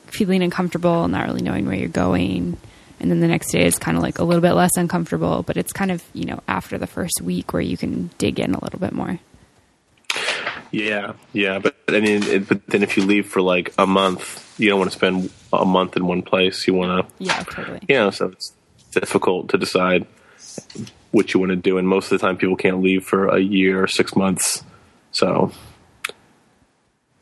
[0.05, 2.57] feeling uncomfortable, and not really knowing where you're going.
[3.01, 5.57] And then the next day is kind of like a little bit less uncomfortable, but
[5.57, 8.63] it's kind of, you know, after the first week where you can dig in a
[8.63, 9.19] little bit more.
[10.71, 14.55] Yeah, yeah, but I mean, it, but then if you leave for like a month,
[14.57, 16.65] you don't want to spend a month in one place.
[16.67, 17.79] You want to Yeah, totally.
[17.89, 18.53] you know, so it's
[18.91, 20.05] difficult to decide
[21.11, 21.77] what you want to do.
[21.77, 24.63] And most of the time, people can't leave for a year or six months.
[25.11, 25.51] So,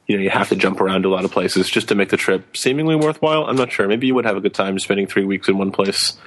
[0.10, 2.10] you know, you have to jump around to a lot of places just to make
[2.10, 3.46] the trip seemingly worthwhile.
[3.46, 3.88] I'm not sure.
[3.88, 6.18] Maybe you would have a good time spending three weeks in one place.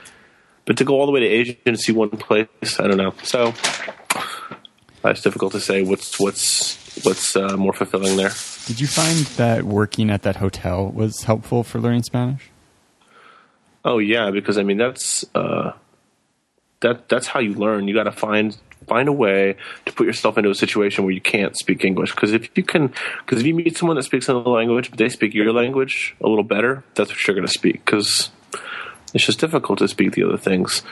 [0.65, 2.47] But to go all the way to Asia and see one place,
[2.79, 3.13] I don't know.
[3.25, 3.53] So,
[5.05, 8.31] it's difficult to say what's what's what's uh, more fulfilling there.
[8.67, 12.51] Did you find that working at that hotel was helpful for learning Spanish?
[13.85, 15.73] Oh yeah, because I mean that's uh,
[16.83, 17.89] that that's how you learn.
[17.89, 18.57] You got to find
[18.87, 19.57] find a way
[19.87, 22.15] to put yourself into a situation where you can't speak English.
[22.15, 22.89] Because if you can,
[23.21, 26.29] because if you meet someone that speaks another language, but they speak your language a
[26.29, 27.85] little better, that's what you're going to speak.
[27.85, 28.31] Because
[29.15, 30.83] it's just difficult to speak the other things.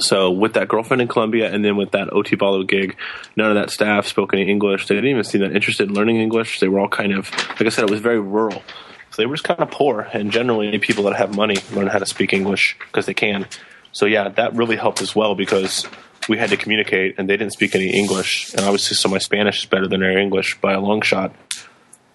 [0.00, 2.96] So with that girlfriend in Colombia, and then with that Otavalo gig,
[3.36, 4.86] none of that staff spoke any English.
[4.86, 6.60] They didn't even seem that interested in learning English.
[6.60, 8.62] They were all kind of, like I said, it was very rural.
[9.10, 11.98] So they were just kind of poor, and generally people that have money learn how
[11.98, 13.46] to speak English because they can.
[13.90, 15.86] So yeah, that really helped as well because
[16.28, 19.60] we had to communicate, and they didn't speak any English, and obviously, so my Spanish
[19.60, 21.34] is better than their English by a long shot.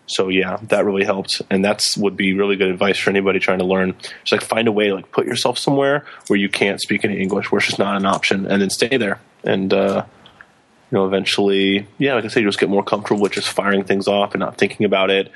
[0.05, 3.59] So yeah, that really helped, and that's would be really good advice for anybody trying
[3.59, 3.95] to learn.
[4.23, 7.21] Just like find a way to like put yourself somewhere where you can't speak any
[7.21, 9.19] English, where it's just not an option, and then stay there.
[9.43, 10.05] And uh,
[10.91, 13.83] you know, eventually, yeah, like I said, you just get more comfortable with just firing
[13.83, 15.31] things off and not thinking about it.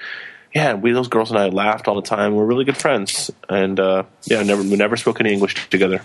[0.53, 2.35] Yeah, we those girls and I laughed all the time.
[2.35, 6.01] We're really good friends, and uh, yeah, never we never spoke any English together.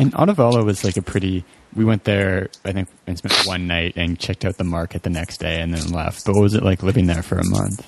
[0.00, 1.44] And Otavalo was like a pretty.
[1.76, 5.10] We went there, I think, and spent one night and checked out the market the
[5.10, 6.24] next day and then left.
[6.24, 7.84] But what was it like living there for a month?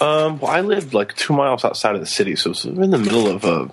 [0.00, 2.90] Um, well, I lived like two miles outside of the city, so it was in
[2.90, 3.68] the middle of a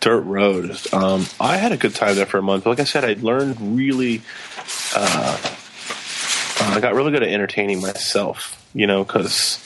[0.00, 0.76] dirt road.
[0.92, 2.64] Um, I had a good time there for a month.
[2.64, 4.22] But like I said, I learned really.
[4.96, 5.38] Uh,
[6.58, 9.58] I got really good at entertaining myself, you know, because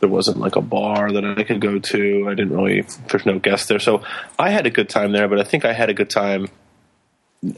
[0.00, 2.28] there wasn't like a bar that I could go to.
[2.28, 2.84] I didn't really.
[3.08, 4.02] There's no guests there, so
[4.38, 5.28] I had a good time there.
[5.28, 6.48] But I think I had a good time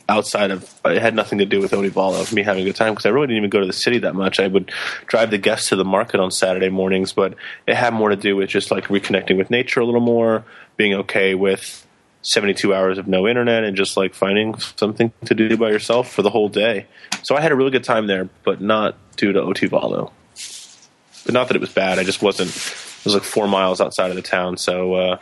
[0.08, 0.80] outside of.
[0.84, 3.28] It had nothing to do with Otavalo, me having a good time because I really
[3.28, 4.40] didn't even go to the city that much.
[4.40, 4.70] I would
[5.06, 7.34] drive the guests to the market on Saturday mornings, but
[7.66, 10.44] it had more to do with just like reconnecting with nature a little more,
[10.76, 11.86] being okay with
[12.22, 16.22] 72 hours of no internet and just like finding something to do by yourself for
[16.22, 16.86] the whole day.
[17.22, 20.10] So I had a really good time there, but not due to Otavalo
[21.26, 21.98] but not that it was bad.
[21.98, 22.50] I just wasn't.
[22.50, 25.18] It was like four miles outside of the town, so uh,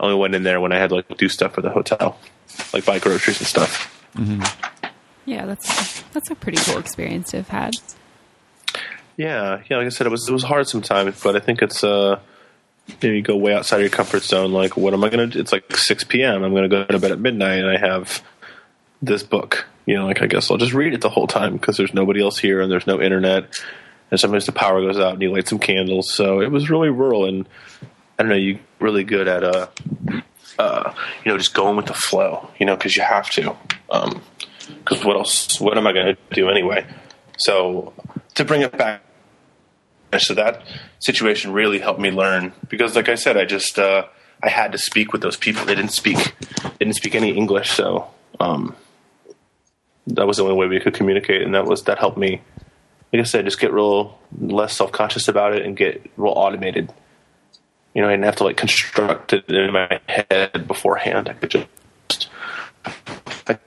[0.00, 2.18] I only went in there when I had to like do stuff for the hotel,
[2.72, 3.94] like buy groceries and stuff.
[5.26, 7.74] Yeah, that's that's a pretty cool experience to have had.
[9.16, 9.76] Yeah, yeah.
[9.78, 12.20] Like I said, it was it was hard sometimes, but I think it's uh,
[13.02, 14.52] you, know, you go way outside of your comfort zone.
[14.52, 15.26] Like, what am I gonna?
[15.26, 15.40] do?
[15.40, 16.44] It's like six p.m.
[16.44, 18.22] I'm gonna go to bed at midnight, and I have
[19.02, 19.66] this book.
[19.86, 22.22] You know, like I guess I'll just read it the whole time because there's nobody
[22.22, 23.58] else here and there's no internet
[24.10, 26.12] and sometimes the power goes out and you light some candles.
[26.12, 27.48] So it was really rural, and
[28.18, 29.66] I don't know, you really good at uh,
[30.58, 30.92] uh,
[31.24, 33.56] you know, just going with the flow, you know, because you have to.
[33.86, 35.60] Because what else?
[35.60, 36.86] What am I going to do anyway?
[37.38, 37.92] So
[38.34, 39.02] to bring it back,
[40.18, 40.62] so that
[40.98, 44.06] situation really helped me learn because, like I said, I just uh,
[44.42, 45.64] I had to speak with those people.
[45.64, 48.74] They didn't speak, they didn't speak any English, so um,
[50.08, 52.42] that was the only way we could communicate, and that was that helped me
[53.12, 56.92] like I said, just get real less self conscious about it and get real automated.
[57.94, 61.28] You know, I didn't have to like construct it in my head beforehand.
[61.28, 62.28] I could just,
[63.46, 63.58] I,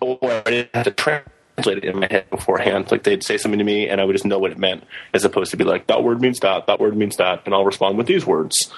[0.00, 2.90] or I didn't have to translate it in my head beforehand.
[2.90, 4.84] Like they'd say something to me and I would just know what it meant,
[5.14, 7.64] as opposed to be like that word means that, that word means that, and I'll
[7.64, 8.72] respond with these words,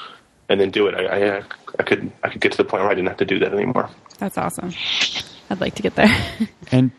[0.49, 0.95] and then do it.
[0.95, 1.43] I, I,
[1.79, 3.55] I could I could get to the point where I didn't have to do that
[3.55, 3.89] anymore.
[4.19, 4.73] That's awesome.
[5.49, 6.15] I'd like to get there.
[6.71, 6.93] And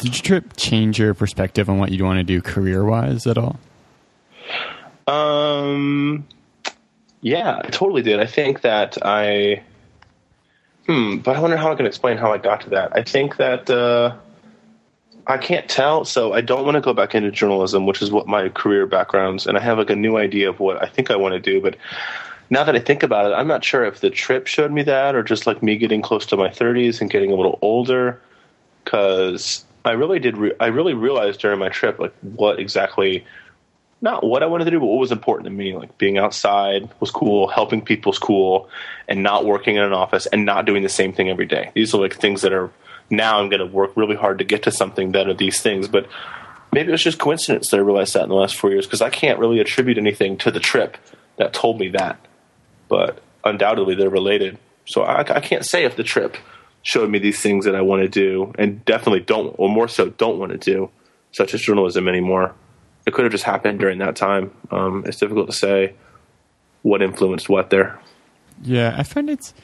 [0.00, 3.36] did your trip change your perspective on what you'd want to do career wise at
[3.36, 3.58] all?
[5.06, 6.26] Um,
[7.20, 8.18] yeah, I totally did.
[8.18, 9.62] I think that I,
[10.86, 12.96] hmm, but I wonder how I can explain how I got to that.
[12.96, 14.16] I think that uh,
[15.26, 18.26] I can't tell, so I don't want to go back into journalism, which is what
[18.26, 21.16] my career backgrounds, and I have like a new idea of what I think I
[21.16, 21.76] want to do, but.
[22.52, 25.14] Now that I think about it, I'm not sure if the trip showed me that
[25.14, 28.20] or just like me getting close to my 30s and getting a little older.
[28.82, 30.36] Because I really did.
[30.36, 33.24] Re- I really realized during my trip, like what exactly,
[34.00, 35.74] not what I wanted to do, but what was important to me.
[35.74, 38.68] Like being outside was cool, helping people was cool,
[39.08, 41.70] and not working in an office and not doing the same thing every day.
[41.74, 42.70] These are like things that are
[43.10, 45.88] now I'm going to work really hard to get to something that are these things.
[45.88, 46.06] But
[46.72, 49.02] maybe it was just coincidence that I realized that in the last four years because
[49.02, 50.96] I can't really attribute anything to the trip
[51.36, 52.24] that told me that.
[52.88, 54.58] But undoubtedly, they're related.
[54.86, 56.36] So I, I can't say if the trip
[56.82, 60.08] showed me these things that I want to do and definitely don't, or more so,
[60.10, 60.90] don't want to do,
[61.32, 62.54] such as journalism anymore.
[63.06, 64.52] It could have just happened during that time.
[64.70, 65.94] Um, it's difficult to say
[66.82, 67.98] what influenced what there.
[68.62, 69.54] Yeah, I find it's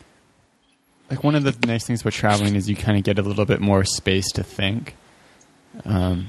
[1.11, 3.45] like one of the nice things about traveling is you kind of get a little
[3.45, 4.97] bit more space to think,
[5.85, 6.29] um,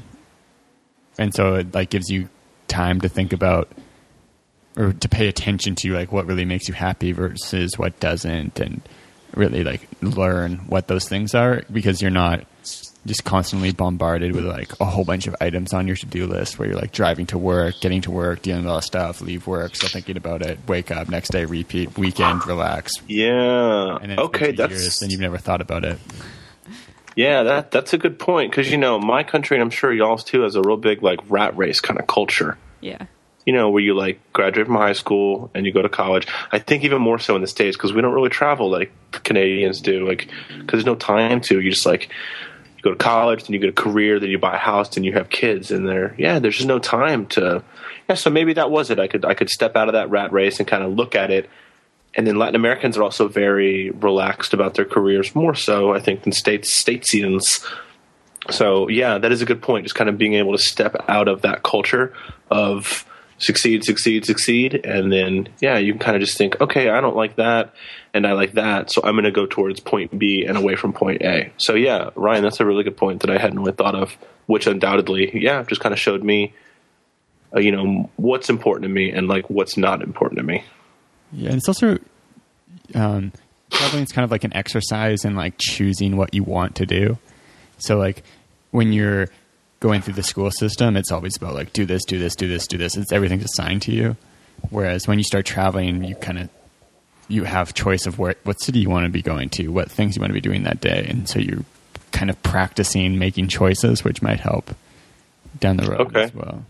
[1.17, 2.29] and so it like gives you
[2.67, 3.71] time to think about
[4.75, 8.81] or to pay attention to like what really makes you happy versus what doesn't, and
[9.37, 12.45] really like learn what those things are because you're not
[13.05, 16.67] just constantly bombarded with like a whole bunch of items on your to-do list where
[16.67, 19.75] you're like driving to work, getting to work, dealing with all that stuff, leave work,
[19.75, 22.91] still thinking about it, wake up, next day repeat, weekend, relax.
[23.07, 23.97] Yeah.
[24.01, 25.97] And then okay, that's years, and you've never thought about it.
[27.15, 30.23] Yeah, that that's a good point because you know my country and I'm sure y'all's
[30.23, 32.57] too has a real big like rat race kind of culture.
[32.81, 33.05] yeah.
[33.47, 36.27] You know, where you like graduate from high school and you go to college.
[36.51, 38.91] I think even more so in the states because we don't really travel like
[39.23, 41.61] Canadians do, like because there's no time to.
[41.61, 42.09] You just like
[42.75, 45.05] you go to college, then you get a career, then you buy a house, then
[45.05, 47.63] you have kids, and there, yeah, there's just no time to.
[48.09, 48.99] Yeah, so maybe that was it.
[48.99, 51.31] I could I could step out of that rat race and kind of look at
[51.31, 51.49] it.
[52.15, 56.23] And then Latin Americans are also very relaxed about their careers, more so I think
[56.23, 57.65] than states statesians.
[58.51, 59.85] So yeah, that is a good point.
[59.85, 62.13] Just kind of being able to step out of that culture
[62.51, 63.05] of
[63.37, 67.15] succeed, succeed, succeed, and then yeah, you can kind of just think, okay, I don't
[67.15, 67.73] like that,
[68.13, 70.93] and I like that, so I'm going to go towards point B and away from
[70.93, 71.51] point A.
[71.57, 74.67] So yeah, Ryan, that's a really good point that I hadn't really thought of, which
[74.67, 76.53] undoubtedly, yeah, just kind of showed me,
[77.55, 80.63] uh, you know, what's important to me and like what's not important to me.
[81.31, 81.99] Yeah, and it's also
[82.95, 83.31] um,
[83.69, 87.17] traveling is kind of like an exercise in like choosing what you want to do.
[87.77, 88.23] So like
[88.71, 89.27] when you're
[89.79, 92.67] going through the school system, it's always about like do this, do this, do this,
[92.67, 92.97] do this.
[92.97, 94.17] It's everything's assigned to you.
[94.69, 96.49] Whereas when you start traveling, you kind of
[97.27, 100.15] you have choice of where what city you want to be going to, what things
[100.15, 101.63] you want to be doing that day, and so you're
[102.11, 104.73] kind of practicing making choices, which might help
[105.59, 106.23] down the road Okay.
[106.23, 106.63] as well.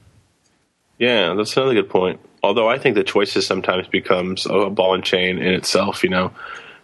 [0.98, 2.20] Yeah, that's another good point.
[2.44, 6.04] Although I think the choices sometimes becomes a ball and chain in itself.
[6.04, 6.32] You know,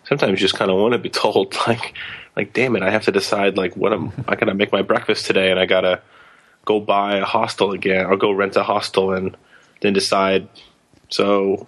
[0.06, 1.96] sometimes you just kind of want to be told like,
[2.36, 5.26] like, damn it, I have to decide like what am I gotta make my breakfast
[5.26, 6.02] today, and I gotta
[6.66, 9.36] go buy a hostel again, or go rent a hostel, and
[9.82, 10.48] then decide.
[11.10, 11.68] So,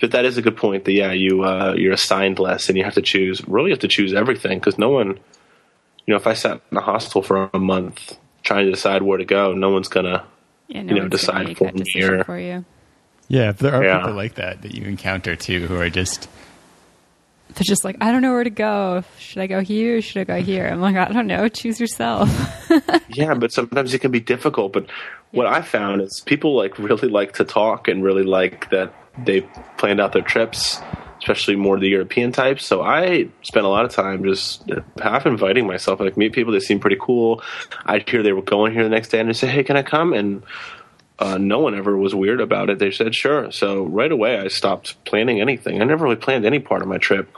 [0.00, 0.84] but that is a good point.
[0.84, 3.46] That yeah, you uh, you're assigned less, and you have to choose.
[3.46, 5.08] Really, have to choose everything because no one,
[6.06, 9.18] you know, if I sat in a hostel for a month trying to decide where
[9.18, 10.24] to go, no one's gonna
[10.68, 12.64] Yeah, no You know, one's decide for me decision or- for you.
[13.28, 13.98] Yeah, if there are Yeah.
[13.98, 16.28] people like that that you encounter too, who are just
[17.54, 19.04] They're just like, I don't know where to go.
[19.18, 20.00] Should I go here?
[20.00, 20.66] Should I go here?
[20.66, 21.48] I'm like, I don't know.
[21.48, 22.28] Choose yourself.
[23.14, 24.72] Yeah, but sometimes it can be difficult.
[24.72, 24.86] But
[25.32, 29.42] what I found is people like really like to talk and really like that they
[29.76, 30.80] planned out their trips,
[31.18, 32.64] especially more the European types.
[32.64, 34.64] So I spent a lot of time just
[35.02, 37.42] half inviting myself, like meet people that seem pretty cool.
[37.84, 39.82] I'd hear they were going here the next day and I'd say, "Hey, can I
[39.82, 40.42] come?" And
[41.18, 42.78] uh, no one ever was weird about it.
[42.78, 45.82] They said, "Sure." So right away, I stopped planning anything.
[45.82, 47.28] I never really planned any part of my trip.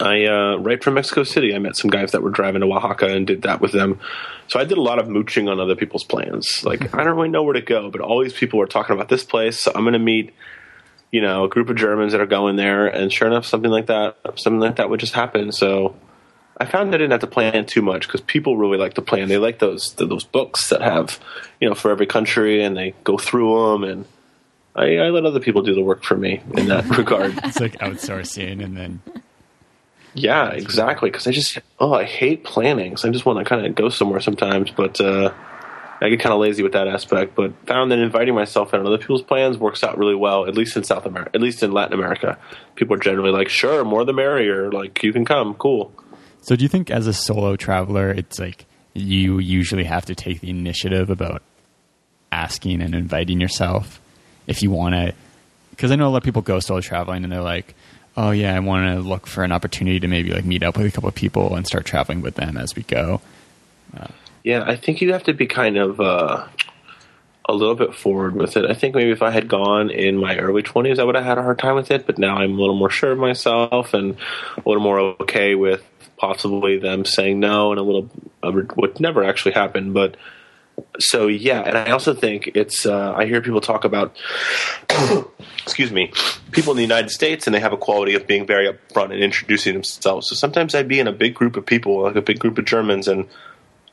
[0.00, 3.06] I uh, right from Mexico City, I met some guys that were driving to Oaxaca
[3.06, 3.98] and did that with them.
[4.46, 6.64] So I did a lot of mooching on other people's plans.
[6.64, 9.08] Like I don't really know where to go, but all these people were talking about
[9.08, 9.60] this place.
[9.60, 10.32] So I'm going to meet,
[11.10, 13.86] you know, a group of Germans that are going there, and sure enough, something like
[13.86, 15.50] that, something like that would just happen.
[15.50, 15.96] So
[16.56, 19.28] I found I didn't have to plan too much because people really like to plan.
[19.28, 21.18] They like those those books that have,
[21.60, 24.04] you know, for every country, and they go through them and.
[24.76, 27.36] I, I let other people do the work for me in that regard.
[27.42, 29.02] it's like outsourcing, and then
[30.18, 31.10] Yeah, exactly.
[31.10, 32.96] Because I just oh, I hate planning.
[32.96, 35.32] So I just want to kind of go somewhere sometimes, but uh,
[36.00, 37.34] I get kind of lazy with that aspect.
[37.34, 40.46] But found that inviting myself in on other people's plans works out really well.
[40.46, 42.38] At least in South America, at least in Latin America,
[42.74, 45.92] people are generally like, "Sure, more the merrier." Like you can come, cool.
[46.40, 48.64] So do you think as a solo traveler, it's like
[48.94, 51.42] you usually have to take the initiative about
[52.32, 54.00] asking and inviting yourself
[54.46, 55.14] if you want to?
[55.70, 57.74] Because I know a lot of people go solo traveling and they're like,
[58.18, 60.86] "Oh yeah, I want to look for an opportunity to maybe like meet up with
[60.86, 63.20] a couple of people and start traveling with them as we go."
[64.44, 66.46] Yeah, I think you have to be kind of uh,
[67.48, 68.64] a little bit forward with it.
[68.70, 71.38] I think maybe if I had gone in my early 20s, I would have had
[71.38, 74.16] a hard time with it, but now I'm a little more sure of myself and
[74.56, 75.82] a little more okay with
[76.16, 78.10] possibly them saying no and a little,
[78.42, 80.16] uh, what never actually happened, but
[80.98, 82.86] so yeah, and I also think it's.
[82.86, 84.16] Uh, I hear people talk about,
[85.62, 86.12] excuse me,
[86.50, 89.22] people in the United States, and they have a quality of being very upfront and
[89.22, 90.28] introducing themselves.
[90.28, 92.64] So sometimes I'd be in a big group of people, like a big group of
[92.64, 93.28] Germans, and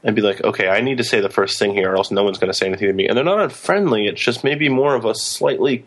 [0.03, 2.23] and be like, okay, I need to say the first thing here, or else no
[2.23, 3.07] one's going to say anything to me.
[3.07, 5.86] And they're not unfriendly; it's just maybe more of a slightly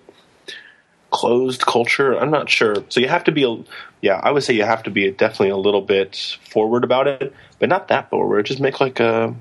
[1.10, 2.18] closed culture.
[2.18, 2.76] I'm not sure.
[2.88, 3.64] So you have to be, a,
[4.02, 7.34] yeah, I would say you have to be definitely a little bit forward about it,
[7.58, 8.46] but not that forward.
[8.46, 9.34] Just make like a,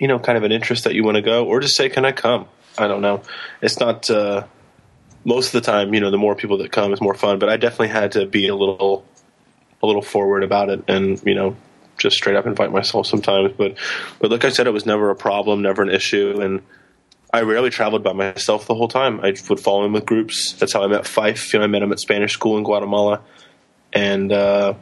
[0.00, 2.04] you know, kind of an interest that you want to go, or just say, can
[2.04, 2.46] I come?
[2.76, 3.22] I don't know.
[3.62, 4.10] It's not.
[4.10, 4.46] uh
[5.24, 7.38] most of the time, you know, the more people that come is more fun.
[7.38, 9.04] But I definitely had to be a little,
[9.82, 11.56] a little forward about it, and you know,
[11.98, 13.52] just straight up invite myself sometimes.
[13.56, 13.76] But,
[14.18, 16.62] but like I said, it was never a problem, never an issue, and
[17.32, 19.20] I rarely traveled by myself the whole time.
[19.20, 20.54] I would fall in with groups.
[20.54, 21.52] That's how I met Fife.
[21.52, 23.20] You know, I met him at Spanish school in Guatemala,
[23.92, 24.74] and uh,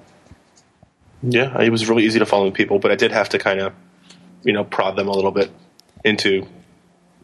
[1.23, 2.78] yeah, it was really easy to follow people.
[2.78, 3.74] But I did have to kind of,
[4.43, 5.51] you know, prod them a little bit
[6.05, 6.47] into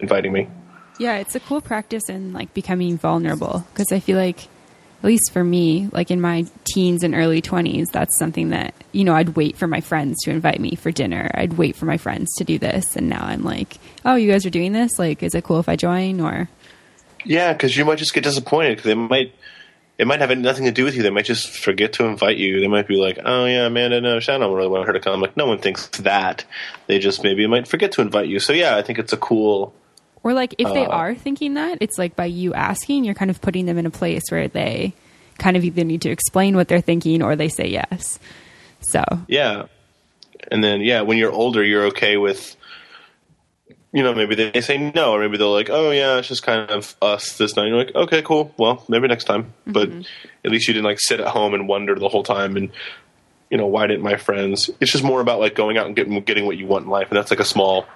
[0.01, 0.49] inviting me.
[0.99, 4.49] Yeah, it's a cool practice in like becoming vulnerable because I feel like,
[5.03, 9.05] at least for me, like in my teens and early 20s, that's something that, you
[9.05, 11.31] know, I'd wait for my friends to invite me for dinner.
[11.35, 12.97] I'd wait for my friends to do this.
[12.97, 14.99] And now I'm like, oh, you guys are doing this?
[14.99, 16.21] Like, is it cool if I join?
[16.21, 16.49] Or
[17.25, 19.35] Yeah, because you might just get disappointed because they might.
[19.97, 21.03] It might have nothing to do with you.
[21.05, 22.59] They might just forget to invite you.
[22.61, 25.37] They might be like, "Oh yeah, Amanda, no, Shannon really want her to come." Like,
[25.37, 26.45] no one thinks that.
[26.89, 28.41] They just maybe might forget to invite you.
[28.41, 29.73] So yeah, I think it's a cool.
[30.25, 33.31] Or like if they Uh, are thinking that, it's like by you asking, you're kind
[33.31, 34.95] of putting them in a place where they
[35.39, 38.19] kind of either need to explain what they're thinking or they say yes.
[38.81, 39.67] So Yeah,
[40.51, 42.57] and then yeah, when you're older, you're okay with.
[43.95, 46.69] You know, maybe they say no, or maybe they're like, "Oh yeah, it's just kind
[46.69, 48.53] of us this night." You're like, "Okay, cool.
[48.59, 49.73] Well, maybe next time." Mm-hmm.
[49.73, 49.91] But
[50.45, 52.73] at least you didn't like sit at home and wonder the whole time, and
[53.51, 54.69] you know, why didn't my friends?
[54.81, 57.07] It's just more about like going out and getting getting what you want in life,
[57.09, 57.87] and that's like a small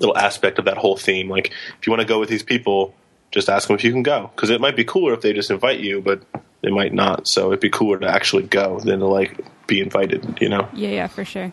[0.00, 1.30] little aspect of that whole theme.
[1.30, 2.92] Like, if you want to go with these people,
[3.30, 5.52] just ask them if you can go, because it might be cooler if they just
[5.52, 6.22] invite you, but
[6.62, 7.28] they might not.
[7.28, 10.38] So it'd be cooler to actually go than to like be invited.
[10.40, 10.68] You know.
[10.72, 11.52] yeah, yeah, for sure.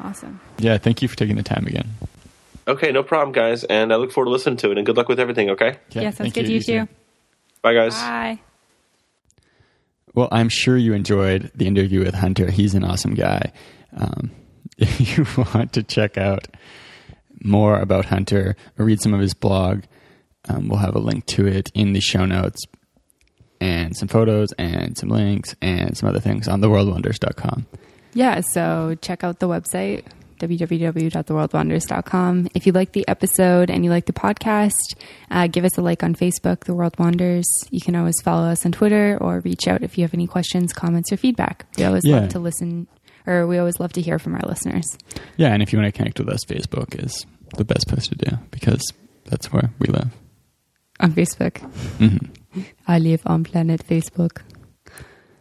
[0.00, 0.40] Awesome.
[0.58, 1.88] Yeah, thank you for taking the time again.
[2.66, 4.76] Okay, no problem, guys, and I look forward to listening to it.
[4.78, 5.50] And good luck with everything.
[5.50, 6.88] Okay, Okay, yeah, sounds thank good to you too.
[7.62, 7.94] bye, guys.
[7.94, 8.40] Bye.
[10.14, 12.50] Well, I'm sure you enjoyed the interview with Hunter.
[12.50, 13.52] He's an awesome guy.
[13.96, 14.30] Um,
[14.78, 16.48] if you want to check out
[17.42, 19.82] more about Hunter or read some of his blog,
[20.48, 22.64] um, we'll have a link to it in the show notes
[23.60, 27.66] and some photos and some links and some other things on theworldwanders.com.
[28.14, 30.04] Yeah, so check out the website
[30.40, 32.48] www.theworldwanders.com.
[32.54, 34.94] If you like the episode and you like the podcast,
[35.30, 37.46] uh, give us a like on Facebook, The World Wanders.
[37.70, 40.72] You can always follow us on Twitter or reach out if you have any questions,
[40.72, 41.66] comments, or feedback.
[41.76, 42.20] We always Yeah.
[42.20, 42.86] love to listen,
[43.26, 44.86] or we always love to hear from our listeners.
[45.36, 47.26] Yeah, and if you want to connect with us, Facebook is
[47.56, 48.82] the best place to do because
[49.24, 50.08] that's where we live.
[51.00, 51.58] On Facebook.
[51.98, 52.16] hmm
[52.86, 54.38] I live on planet Facebook.